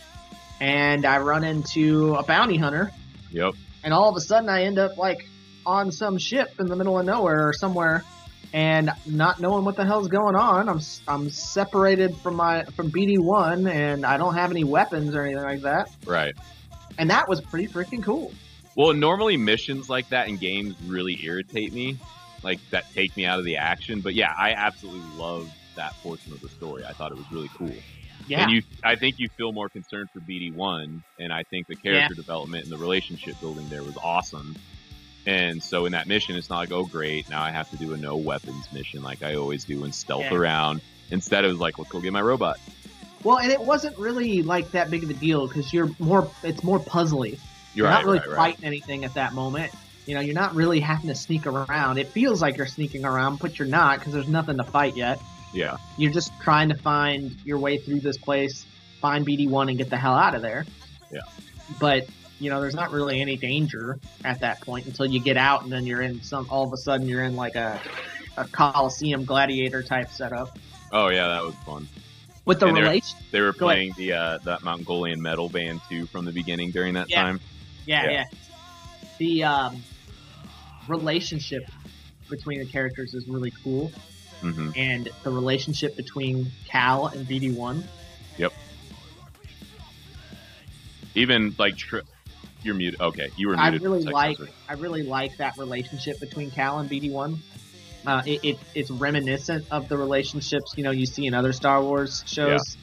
[0.60, 2.90] and I run into a bounty hunter.
[3.30, 3.54] Yep.
[3.82, 5.26] And all of a sudden, I end up like
[5.66, 8.04] on some ship in the middle of nowhere or somewhere,
[8.52, 10.68] and not knowing what the hell's going on.
[10.68, 15.22] I'm I'm separated from my from BD one, and I don't have any weapons or
[15.22, 15.90] anything like that.
[16.06, 16.34] Right.
[16.96, 18.32] And that was pretty freaking cool.
[18.76, 21.98] Well, normally missions like that in games really irritate me
[22.44, 24.00] like that take me out of the action.
[24.00, 26.84] But yeah, I absolutely love that portion of the story.
[26.84, 27.74] I thought it was really cool.
[28.26, 28.42] Yeah.
[28.42, 31.76] And you, I think you feel more concerned for BD one, and I think the
[31.76, 32.16] character yeah.
[32.16, 34.56] development and the relationship building there was awesome.
[35.26, 37.92] And so in that mission, it's not like, oh great, now I have to do
[37.94, 40.34] a no weapons mission like I always do and stealth yeah.
[40.34, 40.80] around.
[41.10, 42.58] Instead, it was like, let's go get my robot.
[43.22, 46.62] Well, and it wasn't really like that big of a deal because you're more, it's
[46.62, 47.30] more puzzly.
[47.30, 47.38] You're,
[47.74, 48.66] you're right, not really right, fighting right.
[48.66, 49.72] anything at that moment.
[50.06, 51.96] You know, you're not really having to sneak around.
[51.96, 55.20] It feels like you're sneaking around, but you're not because there's nothing to fight yet.
[55.55, 55.77] Yeah.
[55.97, 58.67] You're just trying to find your way through this place,
[59.01, 60.67] find BD1 and get the hell out of there.
[61.12, 61.21] Yeah.
[61.81, 62.07] But,
[62.40, 65.73] you know, there's not really any danger at that point until you get out and
[65.73, 67.81] then you're in some, all of a sudden you're in like a,
[68.37, 70.59] a Coliseum gladiator type setup.
[70.93, 71.88] Oh, yeah, that was fun.
[72.45, 73.19] With the And they're- relation.
[73.31, 77.09] They were playing the uh, that Mongolian metal band too from the beginning during that
[77.09, 77.23] Yeah.
[77.23, 77.40] time.
[77.87, 78.11] Yeah, Yeah.
[78.11, 78.25] yeah.
[79.19, 79.83] The um,
[80.88, 81.62] relationship
[82.29, 83.90] between the characters is really cool.
[84.40, 87.85] Hmm and the relationship between Cal and BD1.
[88.37, 88.53] Yep.
[91.14, 92.01] Even like tri-
[92.62, 93.01] you're muted.
[93.01, 93.87] Okay, you were I muted.
[93.87, 94.38] a really like.
[94.68, 97.38] I really like that relationship between Cal and BD1.
[98.07, 101.83] Uh, it, it, it's reminiscent of the relationships you know you see in other Star
[101.83, 102.77] Wars shows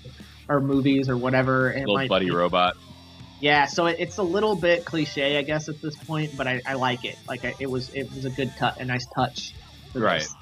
[0.47, 1.71] or movies or whatever.
[1.71, 2.31] It little buddy be.
[2.31, 2.75] robot.
[3.39, 6.61] Yeah, so it, it's a little bit cliche, I guess, at this point, but I,
[6.63, 7.17] I like it.
[7.27, 9.53] Like I, it was it was a good cut, a nice touch.
[9.93, 10.21] Right.
[10.21, 10.35] this.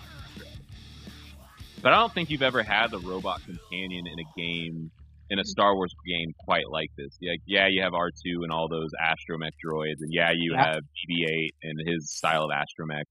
[1.81, 4.91] But I don't think you've ever had the robot companion in a game,
[5.29, 7.17] in a Star Wars game quite like this.
[7.21, 10.65] Like, yeah, you have R2 and all those astromech droids, and yeah, you Yeah.
[10.73, 13.03] have BB-8 and his style of astromech.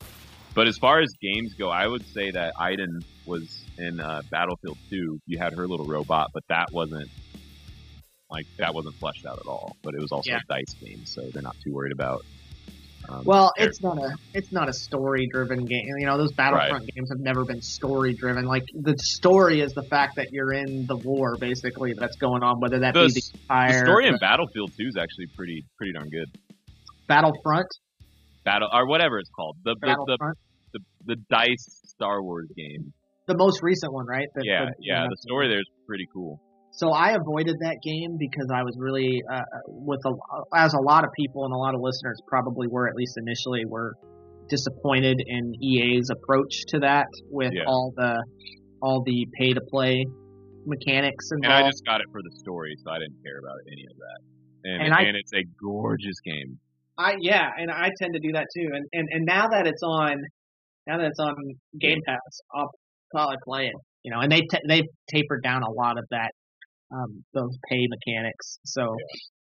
[0.55, 4.77] But as far as games go, I would say that Iden was in uh, Battlefield
[4.91, 5.19] 2.
[5.27, 7.09] You had her little robot, but that wasn't
[8.31, 9.75] like that wasn't fleshed out at all.
[9.83, 10.39] But it was also Yeah.
[10.39, 12.23] a dice game, so they're not too worried about.
[13.09, 15.85] Um, Well, it's not a it's not a story driven game.
[15.99, 18.45] You know, those Battlefront games have never been story driven.
[18.45, 22.61] Like the story is the fact that you're in the war, basically that's going on.
[22.61, 25.93] Whether that The be the Empire, the story in Battlefield 2 is actually pretty pretty
[25.93, 26.39] darn good.
[27.07, 27.69] Battlefront,
[28.45, 29.57] Battle or whatever it's called.
[29.65, 30.19] The the,
[30.73, 32.93] the the, dice Star Wars game.
[33.27, 34.27] the most recent one, right?
[34.35, 35.07] The- yeah, yeah.
[35.09, 36.41] The story there is pretty cool.
[36.79, 40.13] So I avoided that game because I was really uh, with a
[40.57, 43.65] as a lot of people and a lot of listeners probably were at least initially
[43.67, 43.95] were
[44.49, 47.65] disappointed in EA's approach to that with Yeah.
[47.67, 48.23] all the
[48.81, 50.07] all the pay to play
[50.67, 51.57] mechanics involved.
[51.59, 51.67] And.
[51.67, 54.19] I just got it for the story, so I didn't care about any of that.
[54.71, 56.59] And And and, I- it's a gorgeous game.
[56.97, 58.69] I yeah, and I tend to do that too.
[58.73, 60.15] And and and now that it's on,
[60.87, 61.35] now that it's on
[61.81, 62.19] Game Pass,
[62.55, 62.71] I'll
[63.13, 63.75] probably play it.
[64.05, 66.31] You know, and they t- they've tapered down a lot of that,
[66.93, 68.59] um, those pay mechanics.
[68.65, 68.97] So,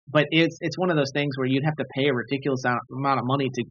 [0.07, 3.19] but it's it's one of those things where you'd have to pay a ridiculous amount
[3.19, 3.63] of money to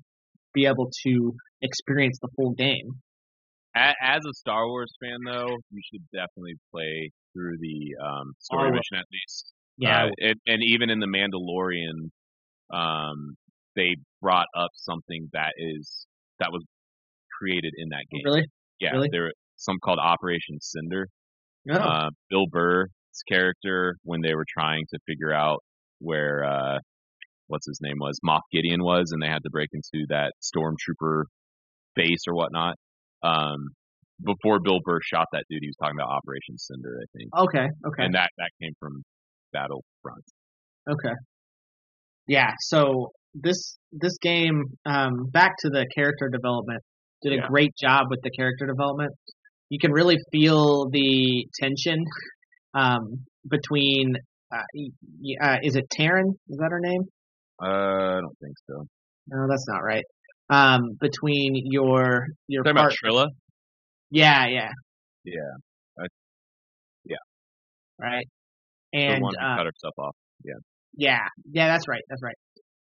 [0.52, 2.90] be able to experience the full game.
[3.76, 8.72] As a Star Wars fan, though, you should definitely play through the um, story Oh.
[8.72, 9.52] mission at least.
[9.78, 12.10] Yeah, Uh, and, and even in the Mandalorian,
[12.72, 13.34] um,
[13.74, 16.06] they brought up something that is
[16.38, 16.62] that was
[17.40, 18.22] created in that game.
[18.24, 18.44] really.
[18.78, 19.08] Yeah, Really?
[19.10, 21.08] there some called Operation Cinder.
[21.64, 21.74] No.
[21.76, 22.46] uh, Bill
[23.14, 25.62] Burr's character when they were trying to figure out
[26.00, 26.78] where uh,
[27.46, 31.24] what's his name was Moff Gideon was, and they had to break into that stormtrooper
[31.94, 32.76] base or whatnot.
[33.22, 33.68] Um,
[34.22, 37.66] before Bill Burr shot that dude, he was talking about Operation Cinder, I think, okay.
[37.86, 38.04] Okay.
[38.04, 39.02] and that that came from
[39.52, 40.24] Battlefront.
[40.88, 41.14] Okay.
[42.26, 46.82] Yeah, so this this game, um, back to the character development,
[47.22, 47.48] did a Yeah.
[47.48, 49.12] great job with the character development.
[49.70, 52.04] You can really feel the tension
[52.74, 54.14] um, between.
[54.52, 56.28] Uh, y- y- uh, is it Taryn?
[56.48, 57.02] Is that her name?
[57.60, 58.86] Uh, I don't think so.
[59.26, 60.04] No, that's not right.
[60.50, 63.28] um, between your your Talking about Trilla.
[64.10, 64.70] yeah, yeah,
[65.24, 65.40] Yeah,
[65.98, 66.06] I-
[67.04, 67.16] yeah.
[67.98, 68.26] right,
[68.92, 70.14] The and one who uh, cut herself off.
[70.44, 70.54] yeah,
[70.94, 71.18] yeah,
[71.50, 71.66] yeah.
[71.68, 72.36] that's right, that's right,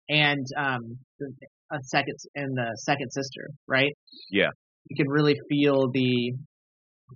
[0.10, 1.32] and um, the,
[1.72, 3.94] a second and the second sister, right?
[4.30, 4.50] Yeah.
[4.90, 6.34] you can really feel the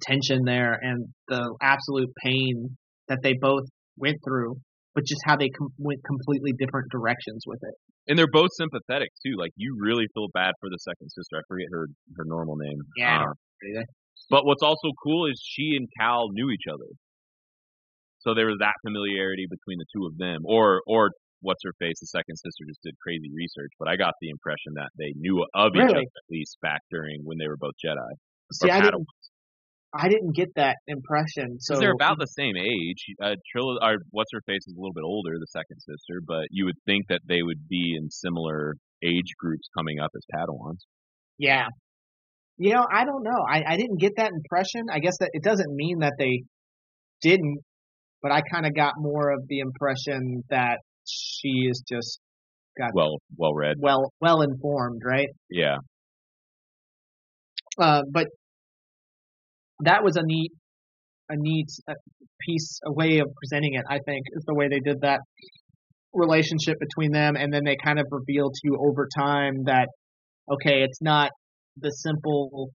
[0.01, 3.63] tension there and the absolute pain that they both
[3.97, 4.55] went through,
[4.95, 7.75] but just how they com- went completely different directions with it.
[8.07, 9.35] And they're both sympathetic too.
[9.37, 11.37] Like you really feel bad for the second sister.
[11.37, 12.79] I forget her her normal name.
[12.95, 13.33] Yeah, uh,
[13.69, 13.85] either.
[14.29, 16.87] But what's also cool is she and Cal knew each other.
[18.19, 20.41] So there was that familiarity between the two of them.
[20.45, 24.13] Or or what's her face, the second sister just did crazy research, but I got
[24.21, 25.91] the impression that they knew of each Really?
[25.91, 28.11] other at least back during when they were both Jedi.
[28.53, 29.05] See, I didn't,
[29.93, 31.59] I didn't get that impression.
[31.59, 33.05] So they're about the same age.
[33.21, 36.45] Uh, Trilla, or what's her face is a little bit older, the second sister, but
[36.51, 40.79] you would think that they would be in similar age groups coming up as Padawans.
[41.37, 41.67] Yeah.
[42.57, 43.45] You know, I don't know.
[43.49, 44.87] I, I didn't get that impression.
[44.91, 46.43] I guess that it doesn't mean that they
[47.21, 47.59] didn't,
[48.21, 52.19] but I kind of got more of the impression that she is just
[52.77, 53.77] got Well, well read.
[53.79, 55.29] well well informed, right?
[55.49, 55.77] Yeah.
[57.79, 58.25] Uh, but
[59.81, 60.51] that was a neat
[61.29, 61.93] a neat uh,
[62.41, 63.83] piece, a way of presenting it.
[63.89, 65.19] I think is the way they did that
[66.13, 69.87] relationship between them, and then they kind of revealed to you over time that
[70.51, 71.31] okay, it's not
[71.77, 72.69] the simple.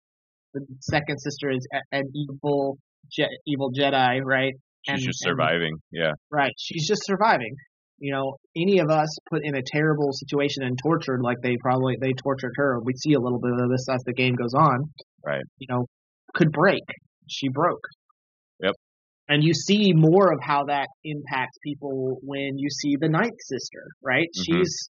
[0.52, 2.76] The second sister is an evil,
[3.12, 4.52] je- evil Jedi, right?
[4.82, 5.74] She's And- just and- surviving.
[5.92, 6.10] yeah.
[6.30, 6.50] Right.
[6.58, 7.54] She's just surviving.
[7.98, 11.98] You know, any of us put in a terrible situation and tortured like they probably
[12.00, 12.80] they tortured her.
[12.82, 14.90] We see a little bit of this as the game goes on.
[15.24, 15.42] Right.
[15.58, 15.86] You know,
[16.34, 16.82] could break.
[17.28, 17.84] She broke.
[18.60, 18.74] Yep.
[19.28, 23.84] And you see more of how that impacts people when you see the ninth sister,
[24.02, 24.28] right?
[24.36, 24.44] Mhm.
[24.44, 24.88] She's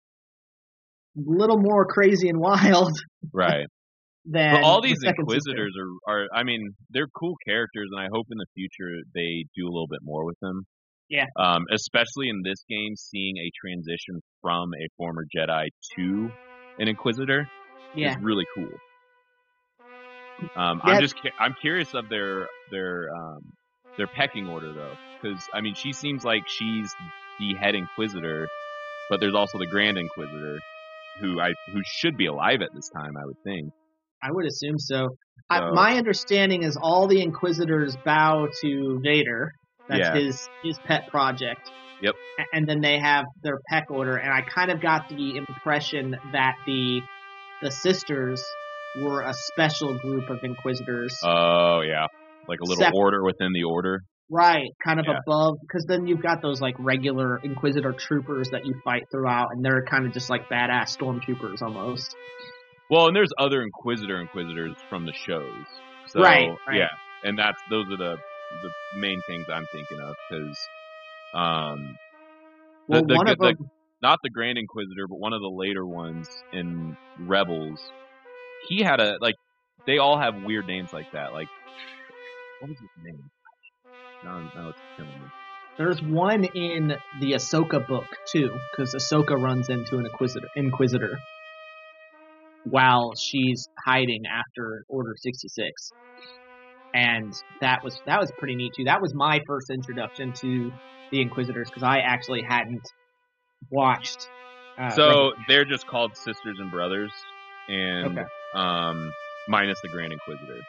[1.17, 2.93] a little more crazy and wild
[3.33, 3.67] Right.
[4.25, 5.15] than But all these sister.
[5.19, 5.75] Inquisitors
[6.09, 9.65] are, are, I mean, they're cool characters, and I hope in the future they do
[9.67, 10.63] a little bit more with them.
[11.09, 11.27] Yeah.
[11.39, 15.67] Um, especially in this game, seeing a transition from a former Jedi
[15.97, 16.31] to
[16.79, 17.47] an Inquisitor
[17.95, 18.11] Yeah.
[18.11, 18.71] is really cool.
[20.57, 20.93] Um, Yeah.
[20.95, 23.41] I'm just I'm curious of their, their, um,
[23.97, 26.93] their pecking order though, because I mean, she seems like she's
[27.39, 28.49] the head Inquisitor,
[29.11, 30.59] but there's also the Grand Inquisitor,
[31.21, 33.71] who I, who should be alive at this time, I would think.
[34.23, 35.09] I would assume so.
[35.51, 39.53] I, my understanding is all the Inquisitors bow to Vader.
[39.89, 40.15] That's Yeah.
[40.15, 41.61] his his pet project.
[42.01, 42.15] Yep.
[42.53, 46.55] And then they have their peck order, and I kind of got the impression that
[46.67, 47.01] the
[47.63, 48.43] the sisters
[49.01, 51.17] were a special group of Inquisitors.
[51.25, 52.07] Oh yeah,
[52.49, 54.01] like a little Sep- order within the order.
[54.31, 55.19] right, kind of yeah.
[55.27, 59.65] above, because then you've got those like regular Inquisitor troopers that you fight throughout, and
[59.65, 62.15] they're kind of just like badass stormtroopers almost.
[62.91, 65.65] Well, and there's other Inquisitor Inquisitors from the shows.
[66.07, 66.77] So, Right, right.
[66.77, 66.89] Yeah,
[67.23, 68.17] and that's those are the
[68.63, 70.57] the main things I'm thinking of because,
[71.35, 71.99] um,
[72.89, 73.71] the, Well, the, one the, of them,
[74.03, 77.81] not the Grand Inquisitor, but one of the later ones in Rebels,
[78.69, 79.35] he had a like.
[79.87, 81.33] They all have weird names like that.
[81.33, 81.49] Like,
[82.61, 83.31] what was his name?
[84.25, 84.79] Now it's.
[85.77, 91.19] There's one in the Ahsoka book too, because Ahsoka runs into an Inquisitor, Inquisitor
[92.65, 95.91] while she's hiding after Order 66,
[96.95, 98.85] and that was that was pretty neat too.
[98.85, 100.71] That was my first introduction to
[101.11, 102.83] the Inquisitors because I actually hadn't
[103.71, 104.29] watched.
[104.81, 107.11] Uh, So they're just called sisters and brothers,
[107.69, 108.25] and Okay.
[108.55, 109.11] Um,
[109.49, 110.61] minus the Grand Inquisitor.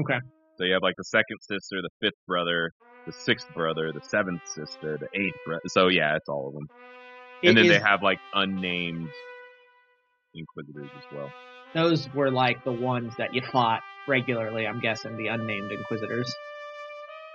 [0.00, 0.18] okay,
[0.58, 2.70] So you have like the second sister, the fifth brother,
[3.06, 5.60] the sixth brother, the seventh sister, the eighth brother.
[5.68, 6.66] So yeah, it's all of them.
[7.42, 9.08] It and then they have like unnamed
[10.34, 11.28] Inquisitors as well.
[11.74, 14.66] those were like the ones that you fought regularly.
[14.66, 16.32] I'm guessing the unnamed Inquisitors,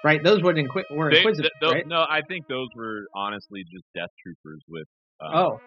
[0.03, 0.21] right?
[0.21, 1.87] Those were, inqui- were They- Inquisitors, th- right?
[1.87, 4.87] No, I think those were honestly just Death Troopers with
[5.21, 5.59] uh, Oh,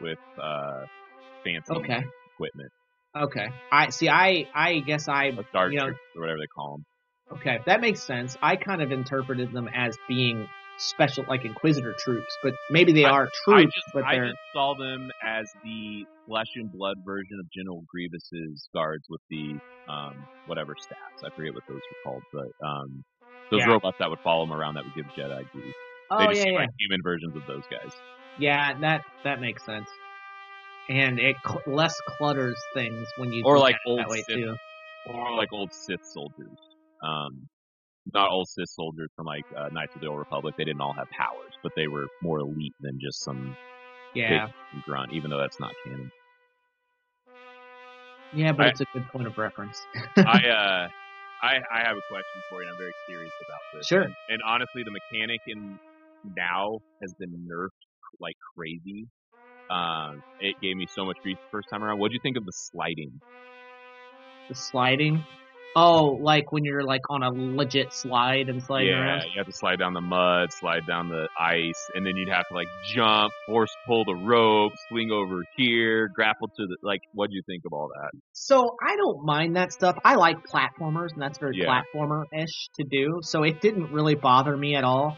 [0.00, 0.84] with uh,
[1.46, 2.02] fancy okay.
[2.34, 2.70] equipment,
[3.16, 3.46] Okay.
[3.72, 4.08] I see.
[4.08, 7.38] I I guess I like Dark you know, or whatever they call them.
[7.38, 7.58] okay.
[7.66, 8.36] That makes sense.
[8.42, 10.46] I kind of interpreted them as being
[10.78, 14.36] special, like Inquisitor troops, but maybe they I- are I troops, just but I just
[14.52, 19.54] saw them as the flesh and blood version of General Grievous's guards with the
[19.88, 20.12] um
[20.46, 21.24] whatever stats.
[21.26, 23.02] I forget what those were called, but um
[23.50, 23.70] those Yeah.
[23.72, 25.72] robots that would follow him around that would give Jedi duty.
[26.10, 27.92] oh they yeah, just seem yeah, like human versions of those guys.
[28.38, 28.78] yeah.
[28.80, 29.86] That that makes sense.
[30.88, 34.54] And it cl- less clutters things when you Or like old that way Sith- too.
[35.08, 36.58] Or like old Sith soldiers.
[37.04, 37.48] Um
[38.14, 40.54] not old Sith soldiers from like uh, Knights of the Old Republic.
[40.56, 43.56] They didn't all have powers, but they were more elite than just some
[44.14, 44.46] Yeah,
[44.86, 46.10] Grunt, even though that's not canon.
[48.34, 49.76] yeah, but I- it's a good point of reference.
[50.18, 50.88] I uh,
[51.42, 52.68] I I have a question for you.
[52.68, 53.86] and I'm very curious about this.
[53.86, 54.02] Sure.
[54.02, 55.78] And, and honestly, the mechanic in
[56.36, 57.70] now has been nerfed
[58.20, 59.06] like crazy.
[59.70, 61.98] Um, it gave me so much grief the first time around.
[61.98, 63.12] What do you think of the sliding?
[64.48, 65.24] the sliding.
[65.78, 69.22] Oh, like when you're like on a legit slide and sliding yeah, around.
[69.24, 72.44] you have to slide down the mud, slide down the ice, and then you'd have
[72.48, 77.00] to like jump, force pull the rope, swing over here, grapple to the like.
[77.12, 78.10] What do you think of all that?
[78.32, 79.96] So I don't mind that stuff.
[80.02, 81.66] I like platformers, and that's very Yeah.
[81.94, 83.18] platformer-ish to do.
[83.22, 85.14] So it didn't really bother me at all.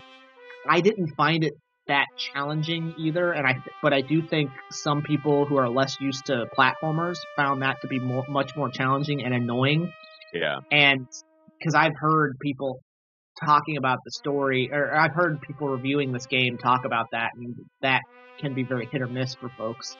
[0.68, 1.52] I didn't find it
[1.88, 6.26] that challenging either, and I but I do think some people who are less used
[6.26, 9.92] to platformers found that to be more, much more challenging and annoying.
[10.32, 11.06] Yeah, And
[11.58, 12.80] because I've heard people
[13.42, 17.54] talking about the story, or I've heard people reviewing this game talk about that, and
[17.80, 18.02] that
[18.38, 19.96] can be very hit or miss for folks.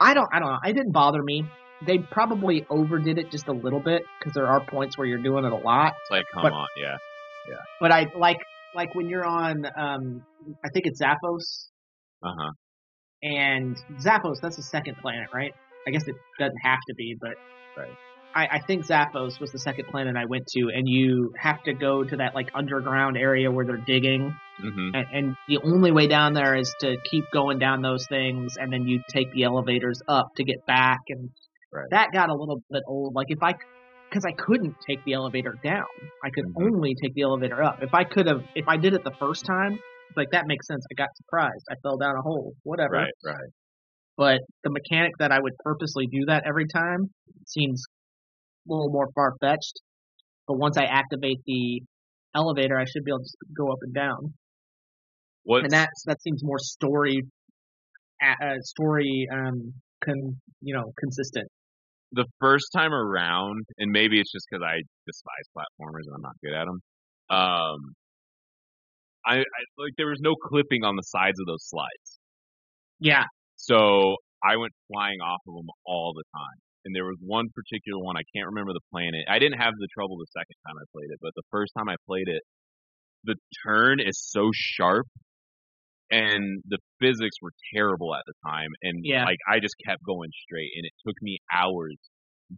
[0.00, 0.58] I don't, I don't know.
[0.64, 1.44] It didn't bother me.
[1.86, 5.44] They probably overdid it just a little bit because there are points where you're doing
[5.44, 5.94] it a lot.
[6.02, 6.96] it's like come But- on, yeah,
[7.48, 7.56] Yeah.
[7.80, 8.38] But I like,
[8.74, 10.22] like when you're on, um,
[10.64, 11.68] I think it's Zaphos,
[12.22, 12.52] uh huh,
[13.22, 15.52] and Zaphos, that's the second planet, right?
[15.86, 17.32] I guess it doesn't have to be, but
[17.76, 17.96] Right.
[18.34, 21.74] I, I think Zaphos was the second planet I went to, and you have to
[21.74, 26.08] go to that like underground area where they're digging, hmm and, and the only way
[26.08, 30.00] down there is to keep going down those things, and then you take the elevators
[30.08, 31.30] up to get back, and
[31.72, 31.90] Right.
[31.90, 33.14] that got a little bit old.
[33.14, 33.54] Like if I,
[34.10, 35.86] because I couldn't take the elevator down,
[36.22, 36.70] I could Mhm.
[36.72, 37.76] only take the elevator up.
[37.80, 39.78] If I could have, if I did it the first time,
[40.16, 40.84] like that makes sense.
[40.90, 41.64] I got surprised.
[41.70, 42.54] I fell down a hole.
[42.64, 43.50] Whatever right, right.
[44.16, 47.10] but the mechanic that I would purposely do that every time
[47.46, 47.84] seems
[48.68, 49.80] a little more far fetched.
[50.46, 51.82] But once I activate the
[52.34, 54.34] elevator, I should be able to go up and down,
[55.44, 57.22] What's and that's that seems more story,
[58.22, 61.48] uh, uh, story, um, con, you know, consistent.
[62.12, 66.36] The first time around, and maybe it's just because I despise platformers and I'm not
[66.42, 66.80] good at them.
[67.30, 67.94] Um,
[69.26, 72.18] I, I like there was no clipping on the sides of those slides,
[72.98, 73.24] Yeah,
[73.56, 76.58] so I went flying off of them all the time.
[76.84, 79.26] And there was one particular one I can't remember the planet.
[79.28, 81.88] I didn't have the trouble the second time I played it, but the first time
[81.90, 82.42] I played it,
[83.24, 85.06] the turn is so sharp,
[86.10, 88.68] and the physics were terrible at the time.
[88.82, 89.24] And Yeah.
[89.24, 91.96] like I just kept going straight, and it took me hours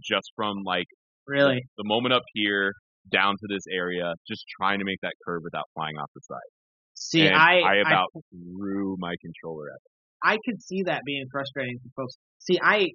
[0.03, 0.87] just from like
[1.27, 1.61] really.
[1.77, 2.73] the moment up here
[3.11, 6.51] down to this area, just trying to make that curve without flying off the side.
[6.95, 9.91] See, and I, I I about threw my controller at it.
[10.25, 12.15] I could see that being frustrating for folks.
[12.39, 12.89] See, I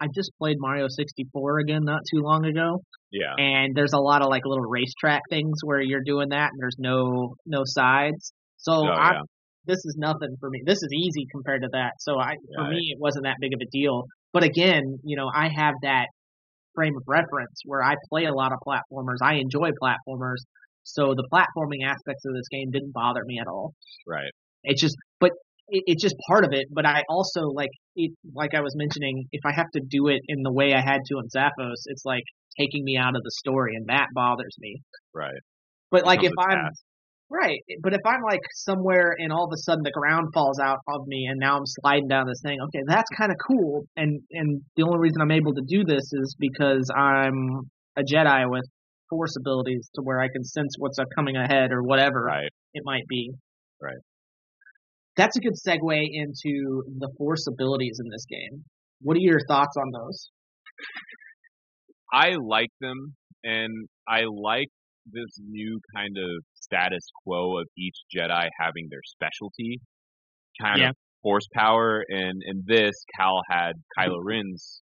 [0.00, 4.22] I just played Mario 64 again not too long ago, Yeah, and there's a lot
[4.22, 8.32] of like little racetrack things where you're doing that, and there's no no sides.
[8.58, 9.20] So Oh, I, yeah.
[9.66, 10.62] This is nothing for me.
[10.64, 11.92] This is easy compared to that.
[12.00, 12.70] So I, for Right.
[12.70, 14.04] me, it wasn't that big of a deal.
[14.32, 16.06] But again, you know, I have that
[16.74, 19.18] frame of reference where I play a lot of platformers.
[19.22, 20.38] I enjoy platformers.
[20.84, 23.74] So the platforming aspects of this game didn't bother me at all.
[24.06, 24.30] right.
[24.64, 25.30] It's just, but
[25.68, 26.66] it, it's just part of it.
[26.72, 30.20] But I also like it, like I was mentioning, if I have to do it
[30.28, 32.24] in the way I had to in Zaphos, it's like
[32.58, 34.80] taking me out of the story, and that bothers me.
[35.14, 35.40] Right.
[35.90, 36.82] But like if I'm task.
[37.32, 40.78] Right, but if I'm like somewhere and all of a sudden the ground falls out
[40.88, 43.84] of me and now I'm sliding down this thing, okay, that's kind of cool.
[43.96, 48.50] And and the only reason I'm able to do this is because I'm a Jedi
[48.50, 48.64] with
[49.10, 52.48] force abilities to where I can sense what's coming ahead or whatever Right.
[52.74, 53.30] it might be.
[53.80, 53.96] Right.
[55.16, 58.64] That's a good segue into the force abilities in this game.
[59.02, 60.30] What are your thoughts on those?
[62.12, 63.14] I like them,
[63.44, 64.68] and I like
[65.06, 69.80] this new kind of status quo of each Jedi having their specialty,
[70.60, 70.90] kind Yeah.
[70.90, 72.04] of force power.
[72.08, 74.82] And in this, Cal had Kylo Ren's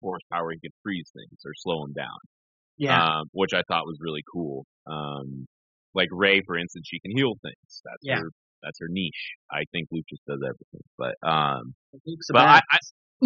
[0.00, 2.18] force power; he could freeze things or slow them down.
[2.78, 3.18] Yeah.
[3.20, 4.64] um, which I thought was really cool.
[4.86, 5.46] Um,
[5.94, 7.82] like Rey, for instance, she can heal things.
[7.84, 8.16] That's Yeah.
[8.20, 8.30] her.
[8.62, 9.34] That's her niche.
[9.50, 11.74] I think Luke just does everything, but um,
[12.32, 12.78] but I, I,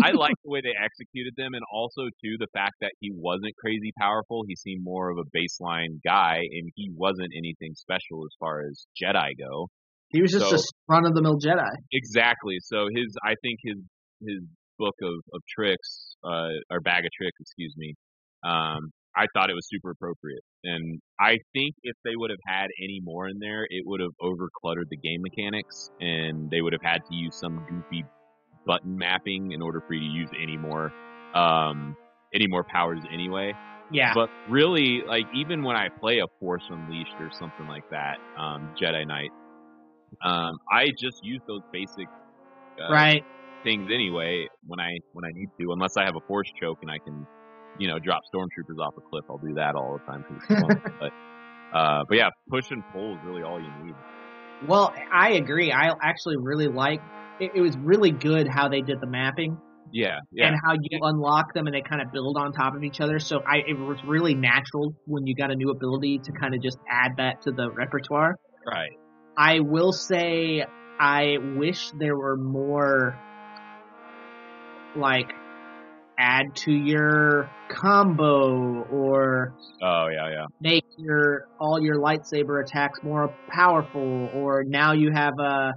[0.03, 3.55] I like the way they executed them, and also too the fact that he wasn't
[3.57, 4.45] crazy powerful.
[4.49, 8.87] He seemed more of a baseline guy, and he wasn't anything special as far as
[9.01, 9.69] Jedi go.
[10.11, 11.71] he was just so- a run of the mill Jedi.
[11.93, 12.57] Exactly.
[12.61, 13.79] So his, I think his
[14.27, 14.43] his
[14.79, 17.95] book of of tricks, uh, or bag of tricks, excuse me.
[18.45, 22.67] Um, I thought it was super appropriate, and I think if they would have had
[22.83, 26.73] any more in there, it would have over cluttered the game mechanics, and they would
[26.73, 28.03] have had to use some goofy
[28.67, 30.93] button mapping in order for you to use any more
[31.35, 31.97] um
[32.35, 33.55] any more powers anyway.
[33.91, 34.13] Yeah.
[34.15, 38.75] But really, like even when I play a Force Unleashed or something like that, um,
[38.81, 39.31] Jedi Knight,
[40.23, 42.09] um, I just use those basic
[42.83, 43.25] uh, right.
[43.63, 46.91] things anyway when I when I need to, unless I have a force choke and
[46.91, 47.27] I can,
[47.79, 49.25] you know, drop stormtroopers off a cliff.
[49.29, 50.83] I'll do that all the time 'cause it's fun.
[51.01, 53.95] but uh, but yeah, push and pull is really all you need.
[54.67, 55.73] Well, I agree.
[55.73, 57.01] I actually really like.
[57.41, 59.57] It, it was really good how they did the mapping
[59.91, 62.83] Yeah, yeah, and how you unlock them and they kind of build on top of
[62.83, 63.19] each other.
[63.19, 66.63] So I it was really natural when you got a new ability to kind of
[66.63, 68.37] just add that to the repertoire.
[68.67, 68.91] right.
[69.37, 70.65] I will say
[71.01, 73.19] I wish there were more
[74.97, 75.33] like
[76.19, 80.47] add to your combo or Oh yeah, yeah.
[80.61, 85.73] make your all your lightsaber attacks more powerful or now you have a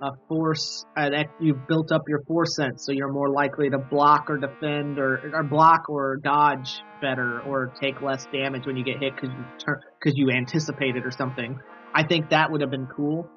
[0.00, 3.78] a force uh, that you've built up your force sense so you're more likely to
[3.78, 8.84] block or defend or, or block or dodge better or take less damage when you
[8.84, 11.58] get hit because you turn because you anticipated or something
[11.94, 13.28] i think that would have been cool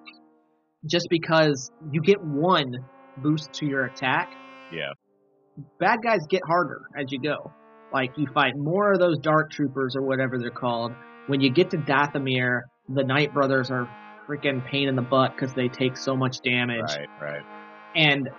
[0.86, 2.74] just because you get one
[3.18, 4.32] boost to your attack
[4.72, 4.94] Yeah.
[5.80, 7.52] bad guys get harder as you go.
[7.94, 10.94] Like you fight more of those dark troopers or whatever they're called.
[11.28, 13.90] When you get to Dathomir, the Night Brothers are
[14.28, 16.82] freaking pain in the butt because they take so much damage.
[16.82, 17.44] Right, right.
[17.96, 18.30] And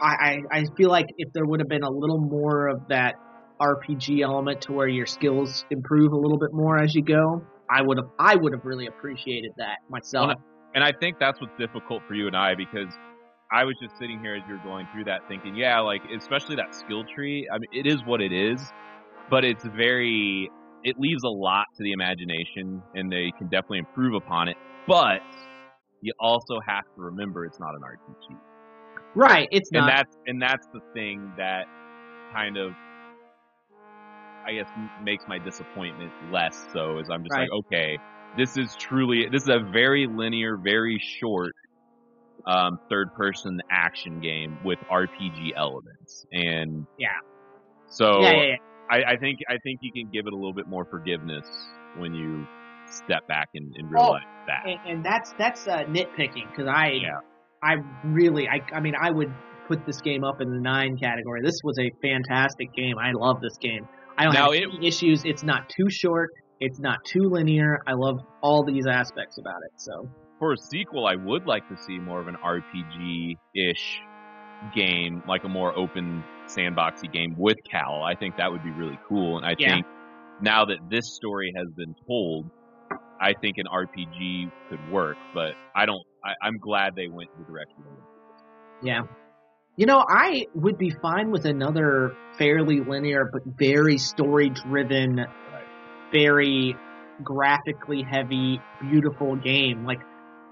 [0.00, 3.14] I, I I feel like if there would have been a little more of that
[3.60, 7.82] RPG element to where your skills improve a little bit more as you go, I
[7.82, 10.28] would have I would have really appreciated that myself.
[10.28, 10.44] Well,
[10.74, 12.92] And I think that's what's difficult for you and I because
[13.52, 16.74] I was just sitting here as you're going through that thinking, yeah, like especially that
[16.74, 17.48] skill tree.
[17.50, 18.60] I mean, it is what it is,
[19.30, 20.50] but it's very,
[20.86, 24.56] it leaves a lot to the imagination and they can definitely improve upon it.
[24.86, 25.20] But
[26.00, 28.36] you also have to remember it's not an RPG.
[29.16, 29.88] right, it's And not.
[29.88, 31.64] that's, and that's the thing that
[32.32, 32.70] kind of,
[34.46, 34.68] I guess,
[35.02, 37.50] makes my disappointment less so is I'm just Right.
[37.50, 37.98] like, okay,
[38.38, 41.52] this is truly, this is a very linear, very short,
[42.46, 46.24] um, third person action game with RPG elements.
[46.30, 47.08] And Yeah.
[47.88, 48.56] so yeah, yeah, yeah.
[48.90, 51.46] I, I think, I think you can give it a little bit more forgiveness
[51.96, 52.46] when you
[52.88, 54.62] step back and, and Oh, realize that.
[54.66, 57.18] and, and that's that's uh, nitpicking because I Yeah.
[57.62, 57.74] I
[58.04, 59.32] really I I mean I would
[59.66, 61.42] put this game up in the nine category.
[61.42, 62.96] This was a fantastic game.
[62.98, 63.88] I love this game.
[64.16, 65.24] I don't Now have it- any issues.
[65.24, 66.30] It's not too short.
[66.60, 67.80] It's not too linear.
[67.86, 69.72] I love all these aspects about it.
[69.80, 70.08] So
[70.38, 74.00] for a sequel, I would like to see more of an RPG-ish
[74.74, 78.02] game, like a more open sandboxy game with Cal.
[78.02, 79.36] I think that would be really cool.
[79.36, 79.74] And I Yeah.
[79.74, 79.86] think
[80.40, 82.50] now that this story has been told,
[83.20, 85.16] I think an RPG could work.
[85.34, 86.02] But I don't.
[86.24, 88.04] I, I'm glad they went the direction they went.
[88.82, 89.00] yeah.
[89.76, 95.26] You know, I would be fine with another fairly linear but very story driven,
[96.12, 96.74] very
[97.22, 99.84] graphically heavy, beautiful game.
[99.84, 100.00] Like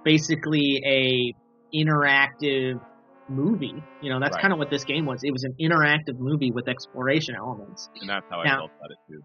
[0.05, 1.35] basically a
[1.77, 2.81] interactive
[3.29, 3.83] movie.
[4.01, 4.43] You know, that's Right.
[4.43, 5.21] kind of what this game was.
[5.23, 7.89] It was an interactive movie with exploration elements.
[8.01, 9.21] And that's how I felt about it too.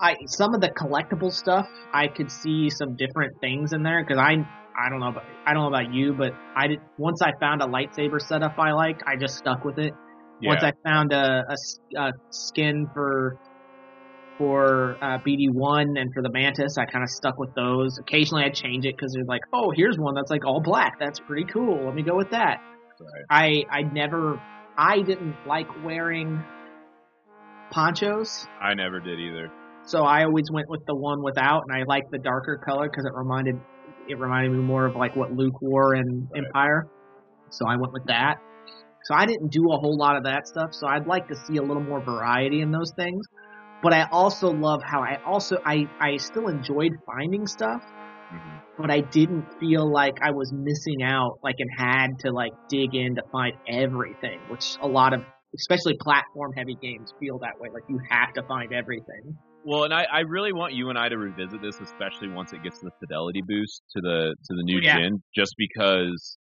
[0.00, 4.18] I some of the collectible stuff, I could see some different things in there because
[4.18, 4.32] I
[4.80, 7.62] I don't know about I don't know about you, but I did once I found
[7.62, 9.92] a lightsaber setup I like, I just stuck with it.
[10.40, 10.50] Yeah.
[10.50, 11.42] Once I found a
[12.30, 13.38] skin for
[14.38, 17.98] for uh, BD1 and for the Mantis, I kind of stuck with those.
[17.98, 20.92] Occasionally I'd change it because they're like, oh, here's one that's like all black.
[21.00, 21.84] That's pretty cool.
[21.84, 22.60] Let me go with that.
[23.00, 23.64] Right.
[23.70, 24.40] I I never
[24.76, 26.42] I didn't like wearing
[27.70, 28.46] ponchos.
[28.60, 29.50] I never did either.
[29.84, 33.04] So I always went with the one without, and I liked the darker color because
[33.06, 33.56] it reminded
[34.08, 36.44] it reminded me more of like what Luke wore in Right.
[36.44, 36.86] Empire.
[37.50, 38.36] So I went with that.
[39.04, 40.74] So I didn't do a whole lot of that stuff.
[40.74, 43.26] So I'd like to see a little more variety in those things.
[43.82, 47.82] But I also love how I also I I still enjoyed finding stuff,
[48.30, 52.52] hmm but I didn't feel like I was missing out, like and had to like
[52.68, 55.20] dig in to find everything, which a lot of
[55.58, 57.68] especially platform heavy games feel that way.
[57.72, 59.38] Like you have to find everything.
[59.64, 62.60] Well, and I, I really want you and I to revisit this, especially once it
[62.62, 64.98] gets the fidelity boost to the to the new Yeah.
[64.98, 66.38] gen, just because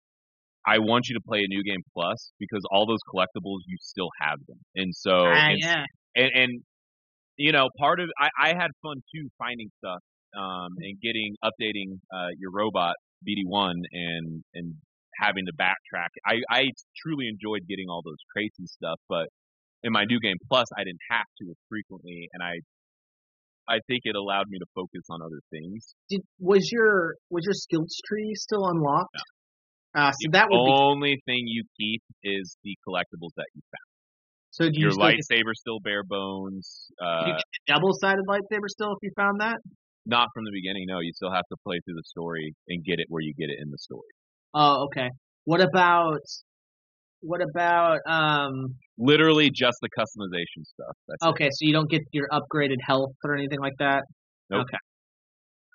[0.66, 4.10] I want you to play a new game plus because all those collectibles you still
[4.20, 5.86] have them, and so Ah, and, yeah.
[6.16, 6.62] and, and
[7.36, 10.00] you know part of I, I had fun too finding stuff
[10.36, 12.94] um, and getting updating uh, your robot
[13.26, 14.74] BD1 and and
[15.20, 16.08] having to backtrack.
[16.26, 16.64] I, I
[17.02, 19.28] truly enjoyed getting all those crates and stuff, but
[19.82, 22.60] in my new game plus I didn't have to as frequently, and I
[23.68, 25.94] I think it allowed me to focus on other things.
[26.08, 29.16] Did was your was your skills tree still unlocked?
[29.94, 33.88] Uh, so that would be Only thing you keep is the collectibles that you found.
[34.50, 34.64] so.
[34.64, 36.90] Do you Your still get, lightsaber still bare bones.
[37.00, 37.34] Uh, you
[37.66, 39.56] double sided lightsaber still if you found that?
[40.06, 40.84] Not from the beginning.
[40.88, 43.50] No, you still have to play through the story and get it where you get
[43.50, 44.08] it in the story.
[44.54, 45.08] Oh, okay.
[45.44, 46.20] What about
[47.20, 48.76] What about um?
[48.98, 50.96] Literally just the customization stuff.
[51.08, 51.28] That's it.
[51.30, 54.04] Okay, so you don't get your upgraded health or anything like that.
[54.50, 54.62] Nope.
[54.62, 54.78] Okay.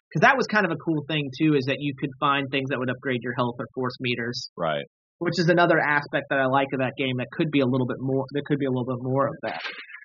[0.10, 2.70] Because that was kind of a cool thing too, is that you could find things
[2.70, 4.84] that would upgrade your health or force meters, Right.
[5.20, 7.18] which is another aspect that I like of that game.
[7.18, 8.26] That could be a little bit more.
[8.34, 9.62] There could be a little bit more of that.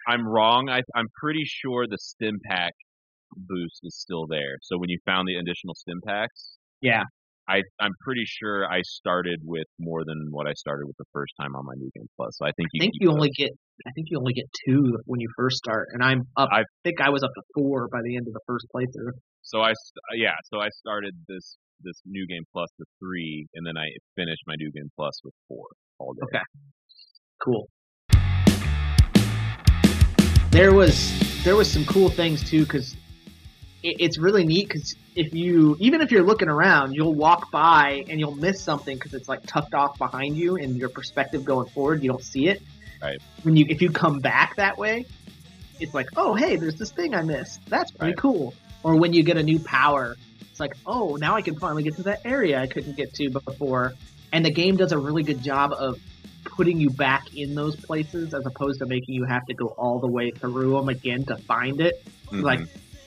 [0.07, 0.68] I'm wrong.
[0.68, 2.72] I, I'm pretty sure the stim pack
[3.37, 4.59] boost is still there.
[4.62, 7.03] So when you found the additional stim packs, Yeah.
[7.49, 11.33] I, I'm pretty sure I started with more than what I started with the first
[11.41, 12.37] time on my New Game Plus.
[12.39, 13.14] So I think I you think you those.
[13.14, 13.51] only get.
[13.87, 16.49] I think you only get two when you first start, and I'm up.
[16.51, 19.12] I think I was up to four by the end of the first playthrough.
[19.43, 20.35] So I uh, yeah.
[20.53, 24.55] So I started this this New Game Plus with three, and then I finished my
[24.59, 25.66] New Game Plus with four
[26.01, 26.22] all day.
[26.24, 26.45] Okay.
[27.45, 27.68] Cool.
[30.51, 31.12] There was
[31.45, 32.97] there was some cool things too because
[33.99, 38.18] it's really neat because if you even if you're looking around, you'll walk by and
[38.20, 42.03] you'll miss something because it's like tucked off behind you and your perspective going forward,
[42.03, 42.62] you don't see it.
[43.03, 43.20] Right.
[43.43, 45.07] When you if you come back that way,
[45.80, 47.61] it's like oh hey, there's this thing I missed.
[47.68, 48.18] That's pretty Right.
[48.18, 48.55] cool.
[48.82, 50.16] Or when you get a new power,
[50.51, 53.30] it's like oh now I can finally get to that area I couldn't get to
[53.30, 53.95] before.
[54.32, 55.99] And the game does a really good job of
[56.45, 59.99] putting you back in those places as opposed to making you have to go all
[59.99, 62.03] the way through them again to find it.
[62.28, 62.43] Mhm.
[62.43, 62.61] Like,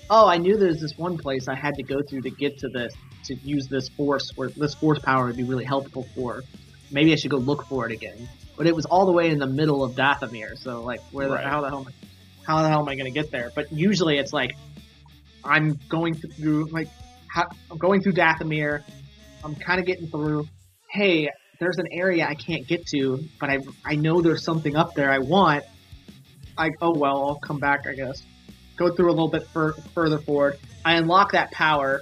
[0.10, 2.70] oh, I knew there's this one place I had to go through to get to
[2.70, 2.94] this
[3.26, 6.44] to use this force or this force power would be really helpful for.
[6.92, 8.28] Maybe I should go look for it again.
[8.58, 11.38] But it was all the way in the middle of Dathomir, so like, where the
[11.38, 11.92] how the hell am I,
[12.46, 13.52] how the hell am I going to get there?
[13.56, 14.56] But usually it's like
[15.44, 16.90] I'm going through like
[17.28, 18.84] how, I'm going through Dathomir.
[19.44, 20.48] I'm kind of getting through.
[20.90, 21.30] Hey,
[21.60, 25.12] there's an area I can't get to, but I I know there's something up there
[25.12, 25.64] I want.
[26.58, 28.24] I oh well, I'll come back I guess.
[28.80, 30.58] Go through a little bit fur, further forward.
[30.86, 32.02] I unlock that power.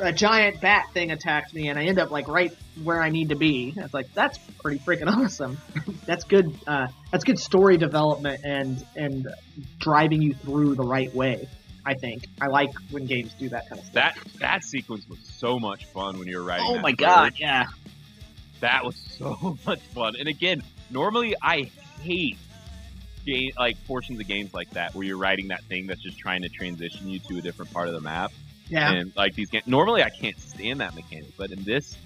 [0.00, 3.30] A giant bat thing attacks me, and I end up like right where I need
[3.30, 3.72] to be.
[3.76, 5.58] It's like that's pretty freaking awesome.
[6.06, 6.54] that's good.
[6.66, 9.26] Uh, that's good story development and and
[9.78, 11.48] driving you through the right way.
[11.86, 13.94] I think I like when games do that kind of stuff.
[13.94, 16.66] that that sequence was so much fun when you were writing.
[16.68, 16.98] Oh that my first.
[17.00, 17.66] god, yeah.
[18.60, 20.14] That was so much fun.
[20.18, 21.70] And again, normally I
[22.02, 22.36] hate
[23.28, 26.42] game like portions of games like that where you're riding that thing that's just trying
[26.42, 28.32] to transition you to a different part of the map.
[28.68, 28.92] Yeah.
[28.92, 31.96] And like these games, normally I can't stand that mechanic, but in this,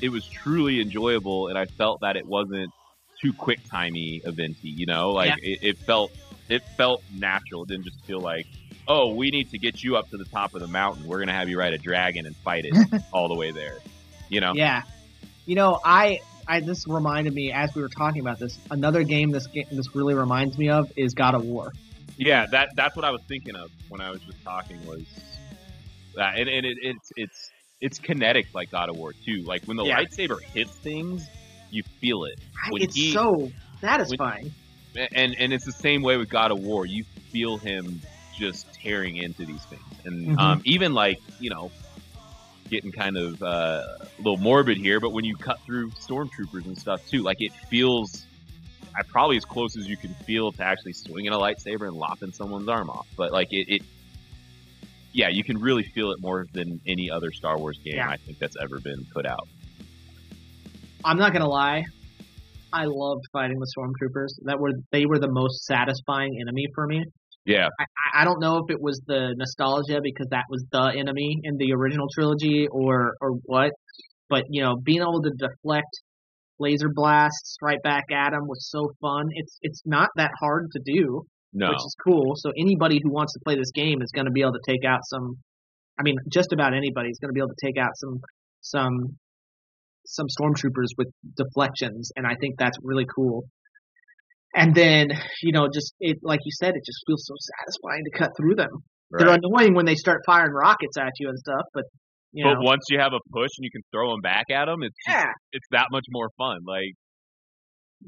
[0.00, 2.72] it was truly enjoyable, and I felt that it wasn't
[3.20, 4.68] too quick timey eventy.
[4.68, 6.12] You know, like it, it felt
[6.48, 7.62] it felt natural.
[7.62, 8.46] It didn't just feel like.
[8.88, 11.06] Oh, we need to get you up to the top of the mountain.
[11.06, 13.78] We're gonna have you ride a dragon and fight it all the way there.
[14.28, 14.82] You know, Yeah.
[15.46, 18.58] You know, I I this reminded me as we were talking about this.
[18.70, 21.70] Another game this game this really reminds me of is God of War.
[22.16, 25.02] Yeah, that that's what I was thinking of when I was just talking was
[26.14, 29.42] that, and, and it, it's it's it's kinetic like God of War too.
[29.44, 30.00] Like when the Yeah.
[30.00, 31.28] lightsaber hits things,
[31.70, 32.38] you feel it,
[32.70, 34.52] When it's he- so satisfying.
[35.14, 36.86] and and it's the same way with God of War.
[36.86, 38.00] You feel him
[38.38, 40.40] just tearing into these things, and Mhm.
[40.40, 41.70] um, even like you know,
[42.72, 46.76] getting kind of uh, a little morbid here, but when you cut through stormtroopers and
[46.76, 48.26] stuff too, like it feels.
[48.94, 52.30] I probably as close as you can feel to actually swinging a lightsaber and lopping
[52.30, 53.82] someone's arm off, but like it, it
[55.12, 58.10] yeah, you can really feel it more than any other Star Wars game Yeah.
[58.10, 59.48] I think that's ever been put out.
[61.04, 61.84] I'm not gonna lie.
[62.70, 64.44] I loved fighting the stormtroopers.
[64.44, 67.04] That were they were the most satisfying enemy for me.
[67.44, 71.40] Yeah, I, I don't know if it was the nostalgia because that was the enemy
[71.42, 73.72] in the original trilogy or or what,
[74.28, 75.88] but you know, being able to deflect
[76.58, 79.26] laser blasts right back at him was so fun.
[79.32, 82.34] It's it's not that hard to do, no, which is cool.
[82.36, 84.84] So anybody who wants to play this game is going to be able to take
[84.86, 85.36] out some.
[85.98, 88.20] I mean, just about anybody is going to be able to take out some
[88.60, 89.18] some
[90.06, 93.44] some stormtroopers with deflections, and I think that's really cool.
[94.54, 95.08] And then,
[95.42, 98.56] you know, just it like you said, it just feels so satisfying to cut through
[98.56, 98.70] them.
[99.10, 101.84] They're annoying when they start firing rockets at you and stuff, but
[102.32, 104.66] you but know, once you have a push and you can throw them back at
[104.66, 106.60] them, it's just- yeah, it's that much more fun.
[106.66, 106.94] Like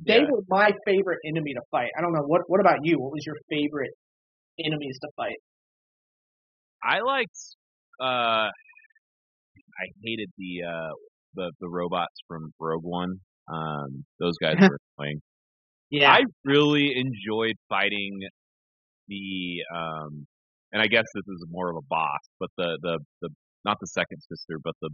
[0.07, 0.31] they yeah.
[0.31, 1.91] were my favorite enemy to fight.
[1.97, 2.43] I don't know what.
[2.47, 2.99] What about you?
[2.99, 3.93] What was your favorite
[4.59, 5.37] enemies to fight?
[6.83, 7.39] I liked.
[8.01, 10.93] Uh, I hated the uh
[11.35, 13.21] the the robots from Rogue One.
[13.53, 15.21] Um, those guys were annoying.
[15.91, 18.20] Yeah, I really enjoyed fighting
[19.09, 20.26] the um,
[20.72, 23.28] and I guess this is more of a boss, but the the the
[23.64, 24.91] not the second sister, but the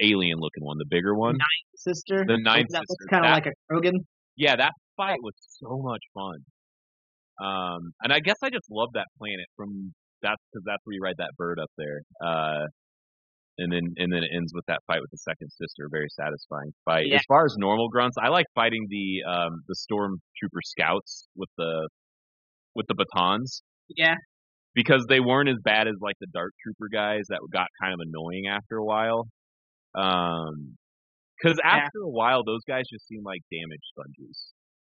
[0.00, 1.32] alien looking one, the bigger one.
[1.32, 2.24] Ninth sister.
[2.26, 4.04] the ninth that looks kind of that- like a Krogan.
[4.36, 6.38] Yeah, that fight was so much fun.
[7.40, 11.00] Um, and I guess I just love that planet from that's because that's where you
[11.02, 12.00] ride that bird up there.
[12.24, 12.64] Uh,
[13.58, 15.88] and then and then it ends with that fight with the second sister.
[15.90, 17.06] Very satisfying fight.
[17.08, 17.16] Yeah.
[17.16, 21.88] As far as normal grunts, I like fighting the um the stormtrooper scouts with the
[22.74, 24.16] with the batons Yeah,
[24.74, 28.00] because they weren't as bad as like the dark trooper guys that got kind of
[28.00, 29.28] annoying after a while.
[29.94, 30.76] Um,
[31.38, 34.52] because after a while, those guys just seem like damage sponges.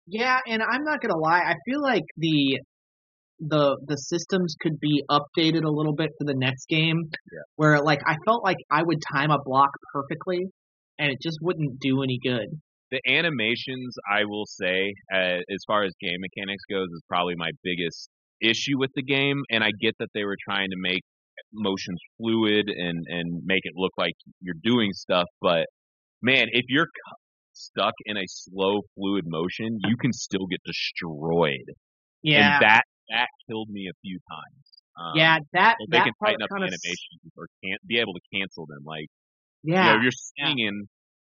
[0.07, 2.59] yeah, and I'm not gonna lie, I feel like the
[3.39, 7.09] the the systems could be updated a little bit for the next game.
[7.31, 7.39] Yeah.
[7.55, 10.45] Where like I felt like I would time a block perfectly,
[10.99, 12.47] and it just wouldn't do any good.
[12.91, 17.49] The animations, I will say, uh, as far as game mechanics goes, is probably my
[17.63, 18.09] biggest
[18.41, 19.41] issue with the game.
[19.49, 21.01] And I get that they were trying to make
[21.53, 25.65] motions fluid and and make it look like you're doing stuff, but
[26.21, 26.87] man, if you're
[27.53, 31.69] stuck in a slow fluid motion, you can still get destroyed.
[32.21, 34.65] Yeah, And that that killed me a few times.
[34.97, 38.13] Um, yeah, that so they that can tighten up the animations or can't be able
[38.13, 38.83] to cancel them.
[38.85, 39.07] Like,
[39.63, 39.91] yeah.
[39.91, 40.45] you know, you're yeah.
[40.45, 40.87] swinging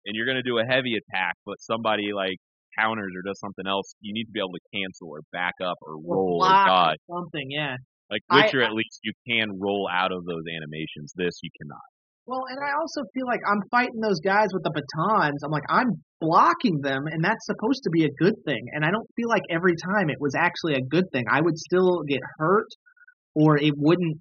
[0.05, 2.37] and you're going to do a heavy attack, but somebody like
[2.77, 5.77] counters or does something else, you need to be able to cancel or back up
[5.81, 6.99] or Or roll or dodge.
[7.09, 7.77] something, yeah.
[8.11, 11.11] Like I- Witcher, at least you can roll out of those animations.
[11.15, 11.81] This you cannot.
[12.27, 15.43] Well, and I also feel like I'm fighting those guys with the batons.
[15.43, 18.67] I'm like, I'm blocking them, and that's supposed to be a good thing.
[18.71, 21.25] And I don't feel like every time it was actually a good thing.
[21.29, 22.67] I would still get hurt,
[23.35, 24.17] or it wouldn't,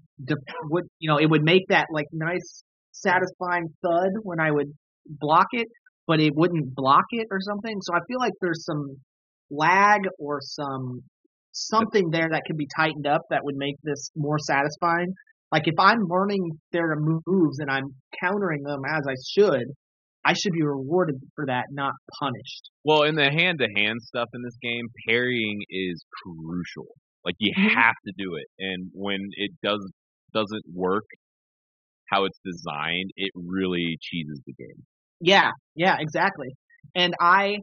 [0.64, 4.72] would you know, it would make that like nice, satisfying thud when I would
[5.06, 5.68] block it,
[6.06, 7.76] but it wouldn't block it or something.
[7.82, 8.96] So I feel like there's some
[9.50, 11.00] lag or some
[11.52, 15.14] something there that could be tightened up that would make this more satisfying.
[15.50, 19.64] Like if I'm learning their moves and I'm countering them as I should,
[20.26, 22.70] I should be rewarded for that, not punished.
[22.84, 26.88] Well, in the hand-to-hand stuff in this game, parrying is crucial.
[27.24, 27.74] Like you Mhm.
[27.74, 29.88] have to do it, and when it does
[30.32, 31.04] doesn't work
[32.10, 34.84] how it's designed, it really cheeses the game.
[35.20, 36.48] Yeah, yeah, exactly.
[36.94, 37.58] And I,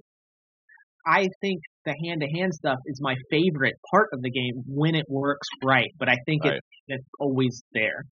[1.06, 5.48] I think the hand-to-hand stuff is my favorite part of the game when it works
[5.64, 5.90] right.
[6.00, 6.56] But I think Right.
[6.56, 8.04] it, it's always there.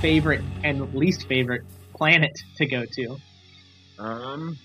[0.00, 1.62] Favorite and least favorite
[1.94, 3.16] planet to go to?
[3.98, 4.56] Um,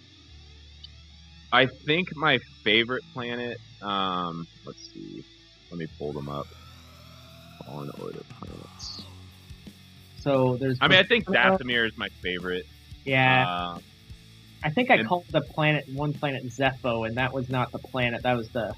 [1.52, 3.58] I think my favorite planet.
[3.82, 5.24] Um, let's see.
[5.72, 6.46] Let me pull them up.
[7.68, 9.02] On Order planets.
[10.20, 10.78] So there's.
[10.82, 12.66] I mean, I think Dathomir is my favorite.
[13.06, 13.46] yeah.
[13.48, 13.80] Uh,
[14.66, 17.80] I think I And- called the planet one planet Zeffo, and that was not the
[17.80, 18.22] planet.
[18.24, 18.74] That was the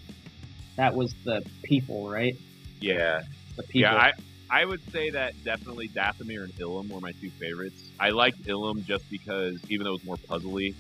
[0.77, 2.35] that was the people, right?
[2.81, 3.21] yeah,
[3.55, 3.81] The people.
[3.81, 3.95] yeah.
[3.95, 4.11] I
[4.55, 7.89] I would say that definitely Dathomir and Ilum were my two favorites.
[7.99, 10.73] I liked Ilum just because, even though it was more puzzly,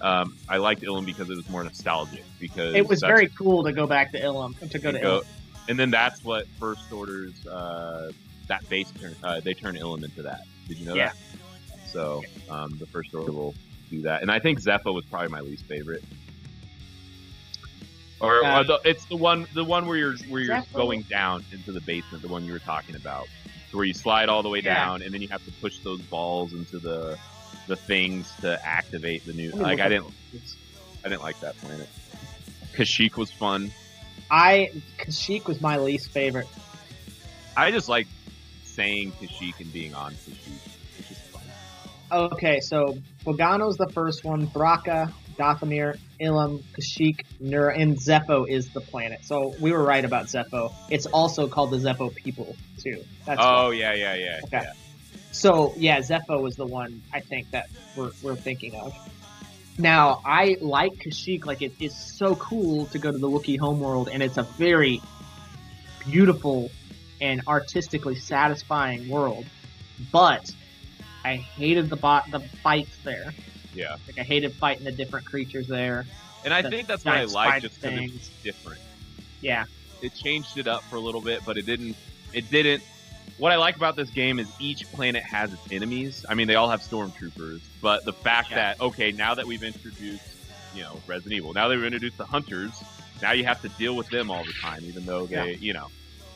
[0.00, 2.24] um, I liked Ilum because it was more nostalgic.
[2.40, 5.26] Because it was very cool to go back to Ilum to go to go- Ilum.
[5.68, 8.10] and then that's what First Order's uh,
[8.48, 9.14] that base turn.
[9.22, 10.40] Uh, they turn Ilum into that.
[10.66, 11.12] Did you know Yeah.
[11.12, 11.88] that?
[11.88, 13.54] So um, the First Order will
[13.90, 16.02] do that, and I think Zeffo was probably my least favorite.
[18.20, 21.02] Or, Uh, or the, it's the one, the one where you're where you're Zeffo- going
[21.02, 23.26] down into the basement, the one you were talking about,
[23.72, 24.74] where you slide all the way Yeah.
[24.74, 27.18] down, and then you have to push those balls into the
[27.66, 29.50] the things to activate the new.
[29.52, 30.12] Like I didn't,
[31.04, 31.88] I didn't like that planet.
[32.74, 33.70] Kashyyyk was fun.
[34.30, 36.46] I Kashyyyk was my least favorite.
[37.56, 38.06] I just like
[38.64, 40.68] saying Kashyyyk and being on Kashyyyk.
[40.98, 41.42] It's just fun.
[42.12, 44.46] Okay, so Bogano's the first one.
[44.48, 49.24] Bracca, Dathomir, Ilum, Kashyyyk, Nur, and Zeffo is the planet.
[49.24, 50.72] So we were right about Zeffo.
[50.90, 53.02] It's also called the Zeffo people too.
[53.26, 54.40] That's oh yeah, yeah, yeah.
[54.44, 54.58] Okay.
[54.62, 54.72] yeah.
[55.32, 58.94] So yeah, Zeffo was the one I think that we're, we're thinking of.
[59.78, 61.46] Now I like Kashyyyk.
[61.46, 65.00] Like it is so cool to go to the Wookiee homeworld, and it's a very
[66.08, 66.70] beautiful
[67.20, 69.46] and artistically satisfying world.
[70.12, 70.50] But
[71.24, 73.32] I hated the bot the fights there.
[73.74, 73.96] Yeah.
[74.06, 76.06] Like I hated fighting the different creatures there.
[76.44, 78.80] And I The think that's what I like, just because it's different.
[79.42, 79.64] Yeah,
[80.02, 81.96] It changed it up for a little bit, but it didn't.
[82.32, 82.82] It didn't.
[83.38, 86.24] What I like about this game is each planet has its enemies.
[86.28, 88.56] I mean, they all have stormtroopers, but the fact Yeah.
[88.56, 90.22] that okay, now that we've introduced,
[90.74, 92.72] you know, Resident Evil, now that we've introduced the hunters,
[93.22, 95.88] now you have to deal with them all the time, even though they, you know.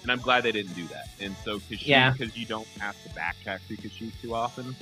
[0.03, 1.09] And I'm glad they didn't do that.
[1.21, 2.11] And so Kashyyyk, Yeah.
[2.11, 4.75] because you don't have to backtrack through Kashyyyk too often.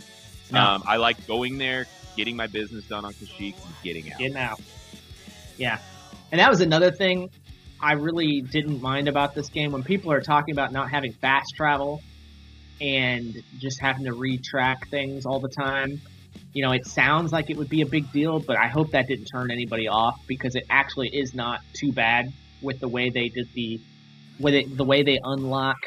[0.50, 0.60] No.
[0.60, 1.86] Um, I like going there,
[2.16, 4.18] getting my business done on Kashyyyk, and getting out.
[4.18, 4.60] getting out.
[5.56, 5.78] Yeah,
[6.30, 7.30] and that was another thing.
[7.80, 11.54] I really didn't mind about this game when people are talking about not having fast
[11.56, 12.00] travel
[12.80, 16.00] and just having to retrack things all the time.
[16.52, 19.08] You know, it sounds like it would be a big deal, but I hope that
[19.08, 23.28] didn't turn anybody off because it actually is not too bad with the way they
[23.28, 23.80] did the
[24.38, 25.78] with it, the way they unlock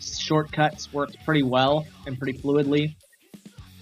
[0.00, 2.94] shortcuts worked pretty well and pretty fluidly.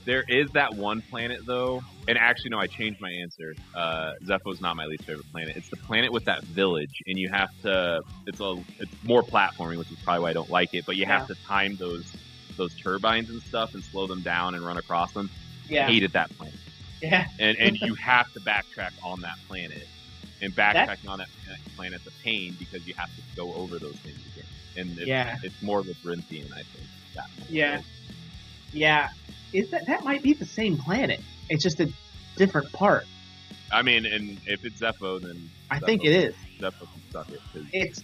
[0.07, 3.55] There is that one planet though, and actually no, I changed my answer.
[3.75, 5.57] Uh, Zeffo's not my least favorite planet.
[5.57, 8.01] It's the planet with that village, and you have to.
[8.27, 8.55] It's a.
[8.81, 10.85] It's more platforming, which is probably why I don't like it.
[10.87, 12.13] But you have to time those
[12.59, 15.29] those turbines and stuff and slow them down and run across them.
[15.69, 16.59] Yeah, hated that planet.
[17.01, 19.87] Yeah, and and you have to backtrack on that planet,
[20.43, 21.29] and backtracking on that
[21.77, 24.47] planet's a pain because you have to go over those things again.
[24.77, 26.89] And it's, yeah, it's more labyrinthian, I think.
[27.49, 27.81] yeah,
[28.73, 29.07] yeah
[29.55, 31.21] is that that might be the same planet.
[31.49, 31.91] It's just a
[32.37, 33.07] different part.
[33.73, 36.35] I mean, and if it's Zeffo, then I Zeffo, think it is.
[36.59, 37.41] Zeffo can suck it.
[37.73, 38.03] It's.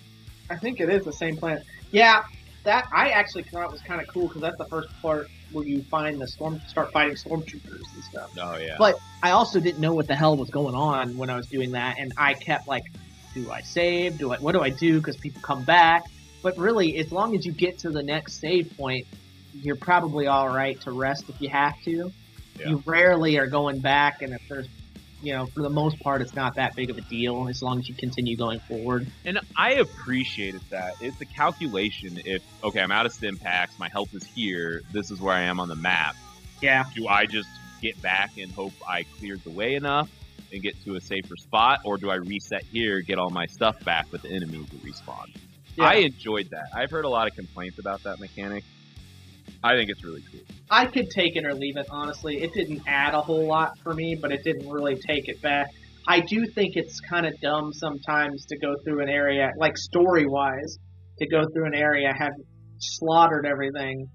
[0.48, 1.64] I think it is the same planet.
[1.90, 2.22] Yeah,
[2.64, 5.82] that I actually thought was kind of cool because that's the first part where you
[5.82, 8.30] find the storm, start fighting stormtroopers and stuff.
[8.40, 8.76] Oh yeah.
[8.78, 11.72] But I also didn't know what the hell was going on when I was doing
[11.72, 12.84] that, and I kept like,
[13.34, 14.18] do I save?
[14.18, 14.38] Do I?
[14.38, 14.98] What do I do?
[14.98, 16.04] Because people come back.
[16.42, 19.06] But really, as long as you get to the next save point,
[19.52, 22.10] you're probably all right to rest if you have to.
[22.58, 22.68] Yeah.
[22.68, 24.68] You rarely are going back, and if there's,
[25.22, 27.78] you know, for the most part, it's not that big of a deal as long
[27.78, 29.06] as you continue going forward.
[29.24, 30.94] And I appreciated that.
[31.00, 32.20] It's a calculation.
[32.24, 34.82] If okay, I'm out of stim packs, my health is here.
[34.92, 36.16] This is where I am on the map.
[36.60, 36.84] Yeah.
[36.94, 37.48] Do I just
[37.80, 40.10] get back and hope I cleared the way enough
[40.52, 43.82] and get to a safer spot, or do I reset here, get all my stuff
[43.84, 45.34] back, but the enemies will respawn?
[45.76, 45.84] Yeah.
[45.84, 46.66] I enjoyed that.
[46.74, 48.64] I've heard a lot of complaints about that mechanic.
[49.62, 50.40] I think it's really cool.
[50.70, 52.42] I could take it or leave it, honestly.
[52.42, 55.68] It didn't add a whole lot for me, but it didn't really take it back.
[56.08, 60.26] I do think it's kind of dumb sometimes to go through an area, like story
[60.26, 60.78] wise,
[61.18, 62.32] to go through an area, have
[62.78, 64.06] slaughtered everything,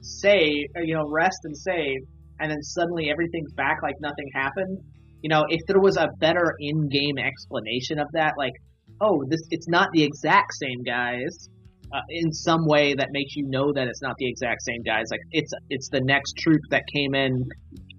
[0.00, 2.00] save, you know, rest and save,
[2.40, 4.78] and then suddenly everything's back like nothing happened.
[5.20, 8.54] You know, if there was a better in-game explanation of that, like,
[9.00, 11.48] oh, this it's not the exact same guys,
[11.92, 15.06] uh, in some way that makes you know that it's not the exact same guys.
[15.10, 17.48] Like it's it's the next troop that came in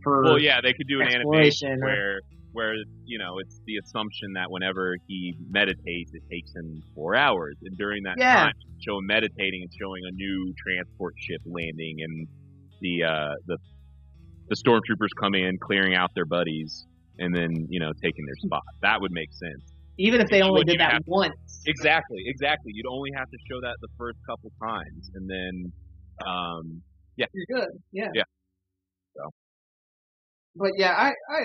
[0.04, 0.24] for.
[0.24, 2.22] Well, yeah, they could do an animation where
[2.52, 2.74] where
[3.06, 7.78] you know it's the assumption that whenever he meditates, it takes him four hours, and
[7.78, 8.36] during that yeah.
[8.36, 12.28] time, show him meditating and showing a new transport ship landing, and
[12.82, 13.58] the uh, the
[14.50, 16.86] the stormtroopers come in, clearing out their buddies,
[17.20, 18.64] and then you know taking their spot.
[18.82, 19.74] That would make sense.
[20.00, 21.36] Even if they only did that once.
[21.68, 22.72] Exactly, exactly.
[22.74, 25.74] You'd only have to show that the first couple times, and then,
[26.26, 26.82] um,
[27.18, 27.70] yeah, you're good.
[27.92, 28.24] Yeah, yeah.
[29.18, 29.30] So,
[30.56, 31.40] but yeah, I, I,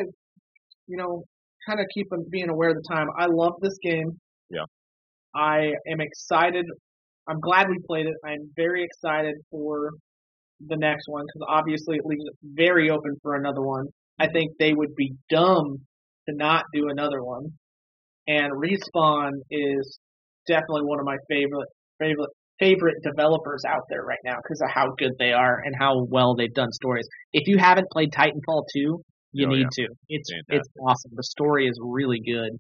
[0.87, 1.25] you know,
[1.67, 3.09] kind of keep being aware of the time.
[3.19, 4.21] I love this game.
[4.51, 4.67] Yeah.
[5.35, 6.65] I am excited.
[7.29, 8.15] I'm glad we played it.
[8.25, 9.91] I'm very excited for
[10.65, 13.87] the next one because obviously it leaves it very open for another one.
[14.19, 15.79] I think they would be dumb
[16.29, 17.47] to not do another one.
[18.27, 19.99] And Respawn is
[20.47, 21.69] definitely one of my favorite
[21.99, 26.05] favorite favorite developers out there right now because of how good they are and how
[26.05, 27.07] well they've done stories.
[27.33, 29.03] If you haven't played Titanfall 2,
[29.33, 29.87] you oh, need yeah.
[29.87, 29.95] to.
[30.09, 30.61] It's Fantastic.
[30.61, 31.11] it's awesome.
[31.15, 32.51] The story is really good,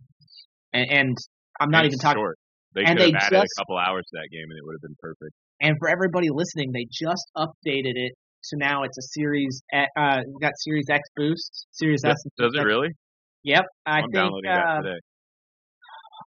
[0.72, 1.16] and, and
[1.60, 2.20] I'm not it's even talking.
[2.20, 2.38] Short.
[2.74, 4.64] They and could they have added just, a couple hours to that game, and it
[4.64, 5.30] would have been perfect.
[5.60, 8.12] And for everybody listening, they just updated it,
[8.42, 9.62] so now it's a Series.
[9.72, 12.32] Uh, got Series X boost, Series does, S.
[12.36, 12.88] Does it really?
[13.44, 14.32] Yep, I I'm think.
[14.48, 14.80] Uh,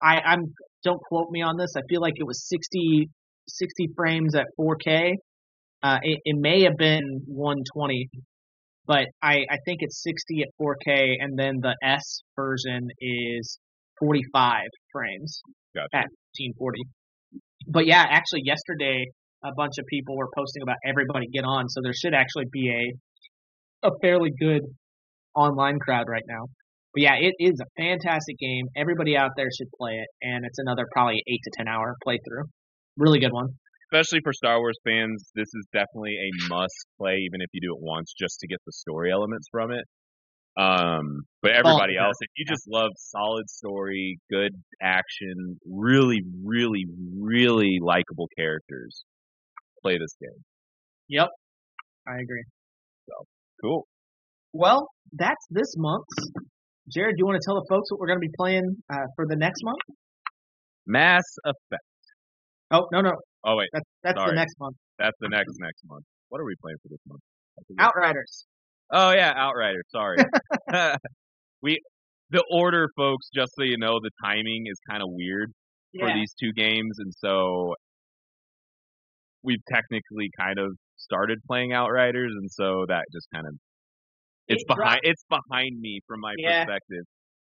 [0.02, 1.74] I, I'm don't quote me on this.
[1.76, 3.10] I feel like it was 60,
[3.48, 5.14] 60 frames at 4K.
[5.84, 8.10] Uh, it, it may have been 120,
[8.86, 13.60] but I, I think it's 60 at 4K, and then the S version is
[14.00, 15.42] 45 frames
[15.76, 15.88] gotcha.
[15.94, 16.84] at 1440.
[17.68, 19.06] But yeah, actually, yesterday
[19.44, 22.70] a bunch of people were posting about everybody get on, so there should actually be
[22.70, 24.62] a a fairly good
[25.36, 26.46] online crowd right now.
[26.98, 28.66] But yeah, it is a fantastic game.
[28.76, 32.50] Everybody out there should play it, and it's another probably eight to ten hour playthrough.
[32.98, 33.50] Really good one.
[33.94, 37.76] Especially for Star Wars fans, this is definitely a must play, even if you do
[37.76, 39.86] it once, just to get the story elements from it.
[40.60, 46.86] Um, but everybody oh, else, if you just love solid story, good action, really, really,
[47.16, 49.04] really likable characters,
[49.84, 50.44] play this game.
[51.10, 51.28] Yep,
[52.08, 52.44] I agree.
[53.08, 53.28] So
[53.62, 53.88] cool.
[54.52, 56.32] Well, that's this month's
[56.90, 59.08] Jared, do you want to tell the folks what we're going to be playing uh,
[59.16, 59.80] for the next month?
[60.86, 61.84] Mass Effect.
[62.72, 63.12] Oh no no.
[63.46, 64.32] Oh wait, that's that's Sorry.
[64.32, 64.76] the next month.
[65.00, 66.04] That's the next next month.
[66.30, 67.22] What are we playing for this month?
[67.80, 68.46] Outriders.
[68.92, 69.84] Oh yeah, Outriders.
[69.90, 70.18] Sorry.
[71.62, 71.80] we
[72.30, 73.30] the order, folks.
[73.34, 75.52] Just so you know, the timing is kind of weird.
[76.00, 77.76] for these two games, and so
[79.44, 83.54] we've technically kind of started playing Outriders, and so that just kind of
[84.48, 86.66] it's It behind dropped- it's behind me from my Yeah.
[86.66, 87.04] perspective.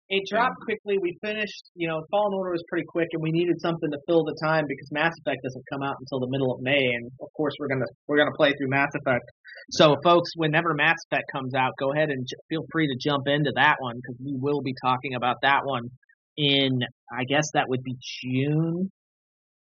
[0.08, 0.98] It dropped quickly.
[1.02, 4.22] We finished, you know, Fallen Order was pretty quick, and we needed something to fill
[4.22, 7.26] the time because Mass Effect doesn't come out until the middle of May, and of
[7.36, 9.24] course we're gonna we're gonna play through Mass Effect.
[9.70, 13.26] So, folks, whenever Mass Effect comes out, go ahead and j- feel free to jump
[13.26, 15.88] into that one because we will be talking about that one
[16.36, 16.70] in,
[17.12, 18.92] I guess that would be June.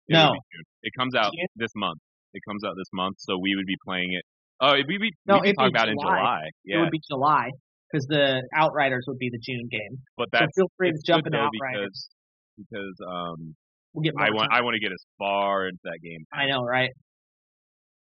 [0.09, 0.33] It No.
[0.33, 0.65] be June.
[0.83, 1.47] it comes out June?
[1.55, 2.01] this month.
[2.33, 4.25] It comes out this month, so we would be playing it.
[4.65, 6.19] Oh, we'd be No, we talk be about it in July.
[6.19, 6.43] July.
[6.65, 7.49] It would be July
[7.93, 9.99] because the Outriders would be the June game.
[10.17, 12.09] but So that's feel free to jump into Outriders.
[12.57, 13.55] because because um
[13.93, 14.59] We'll get I want time.
[14.59, 16.91] I want to get as far into that game I know, right?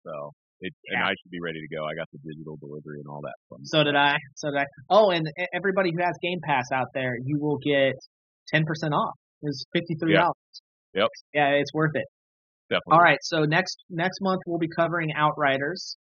[0.07, 1.85] so it and I should be ready to go.
[1.85, 3.65] I got the digital delivery and all that fun.
[3.65, 4.17] So did I.
[4.37, 4.67] So did I.
[4.89, 7.95] Oh, and everybody who has Game Pass out there, you will get
[8.49, 9.15] ten percent off.
[9.43, 10.35] It's fifty three dollars.
[10.95, 11.09] Yep.
[11.35, 12.05] Yeah, it's worth it.
[12.71, 12.93] Definitely.
[12.93, 13.19] All right.
[13.23, 15.97] So next next month we'll be covering Outriders.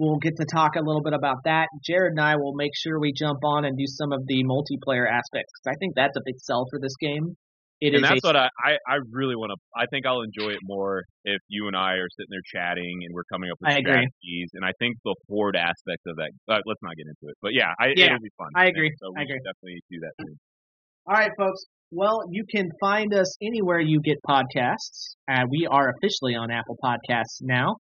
[0.00, 1.68] We'll get to talk a little bit about that.
[1.84, 5.04] Jared and I will make sure we jump on and do some of the multiplayer
[5.04, 7.36] aspects because I think that's a big sell for this game.
[7.82, 9.60] It and that's a, what I, I, I really want to.
[9.76, 13.12] I think I'll enjoy it more if you and I are sitting there chatting and
[13.12, 14.08] we're coming up with I agree.
[14.08, 14.48] strategies.
[14.54, 16.32] And I think the horde aspect of that.
[16.48, 18.48] Uh, let's not get into it, but yeah, I, Yeah, it'll be fun.
[18.56, 18.92] I agree.
[18.96, 19.40] So we I agree.
[19.44, 20.38] definitely do that soon.
[21.06, 21.66] All right, folks.
[21.90, 25.16] Well, you can find us anywhere you get podcasts.
[25.30, 27.76] Uh, we are officially on Apple Podcasts now.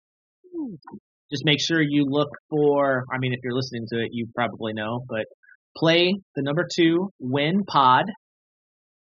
[1.32, 4.74] Just make sure you look for, I mean, if you're listening to it, you probably
[4.74, 5.26] know, but
[5.76, 8.06] play the number two, Win Pod.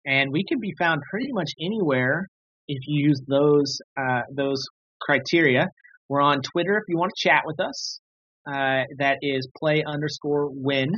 [0.06, 2.28] And we can be found pretty much anywhere
[2.68, 4.62] if you use those, uh, those
[5.00, 5.66] criteria.
[6.08, 8.00] We're on Twitter if you want to chat with us.
[8.46, 10.92] Uh, that is play underscore win.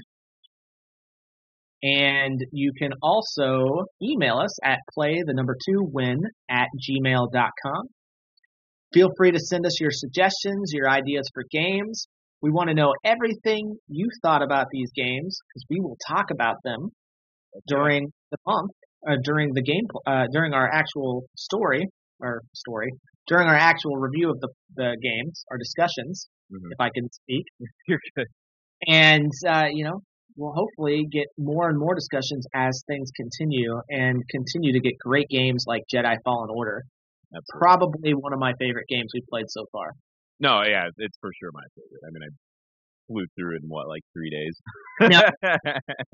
[1.83, 7.83] And you can also email us at play the number two win at gmail.com.
[8.93, 12.07] Feel free to send us your suggestions, your ideas for games.
[12.43, 16.57] We want to know everything you thought about these games because we will talk about
[16.65, 16.91] them
[17.67, 18.71] during the month,
[19.09, 21.87] uh, during the game, uh, during our actual story
[22.21, 22.91] or story,
[23.27, 26.71] during our actual review of the, the games, our discussions, Mhm.
[26.71, 27.45] if I can speak
[27.89, 28.27] You're good.
[28.87, 30.01] and uh, you know
[30.37, 35.29] we'll hopefully get more and more discussions as things continue and continue to get great
[35.29, 36.85] games like Jedi Fallen Order.
[37.37, 37.61] Absolutely.
[37.61, 39.91] Probably one of my favorite games we've played so far.
[40.41, 42.03] No, yeah, it's for sure my favorite.
[42.07, 42.31] I mean, I
[43.07, 44.57] flew through it in what like three days.
[45.01, 45.21] No.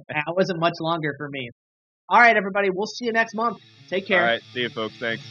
[0.09, 1.49] That wasn't much longer for me.
[2.09, 3.59] All right, everybody, we'll see you next month.
[3.89, 4.21] Take care.
[4.21, 4.95] All right, see you, folks.
[4.99, 5.23] Thanks.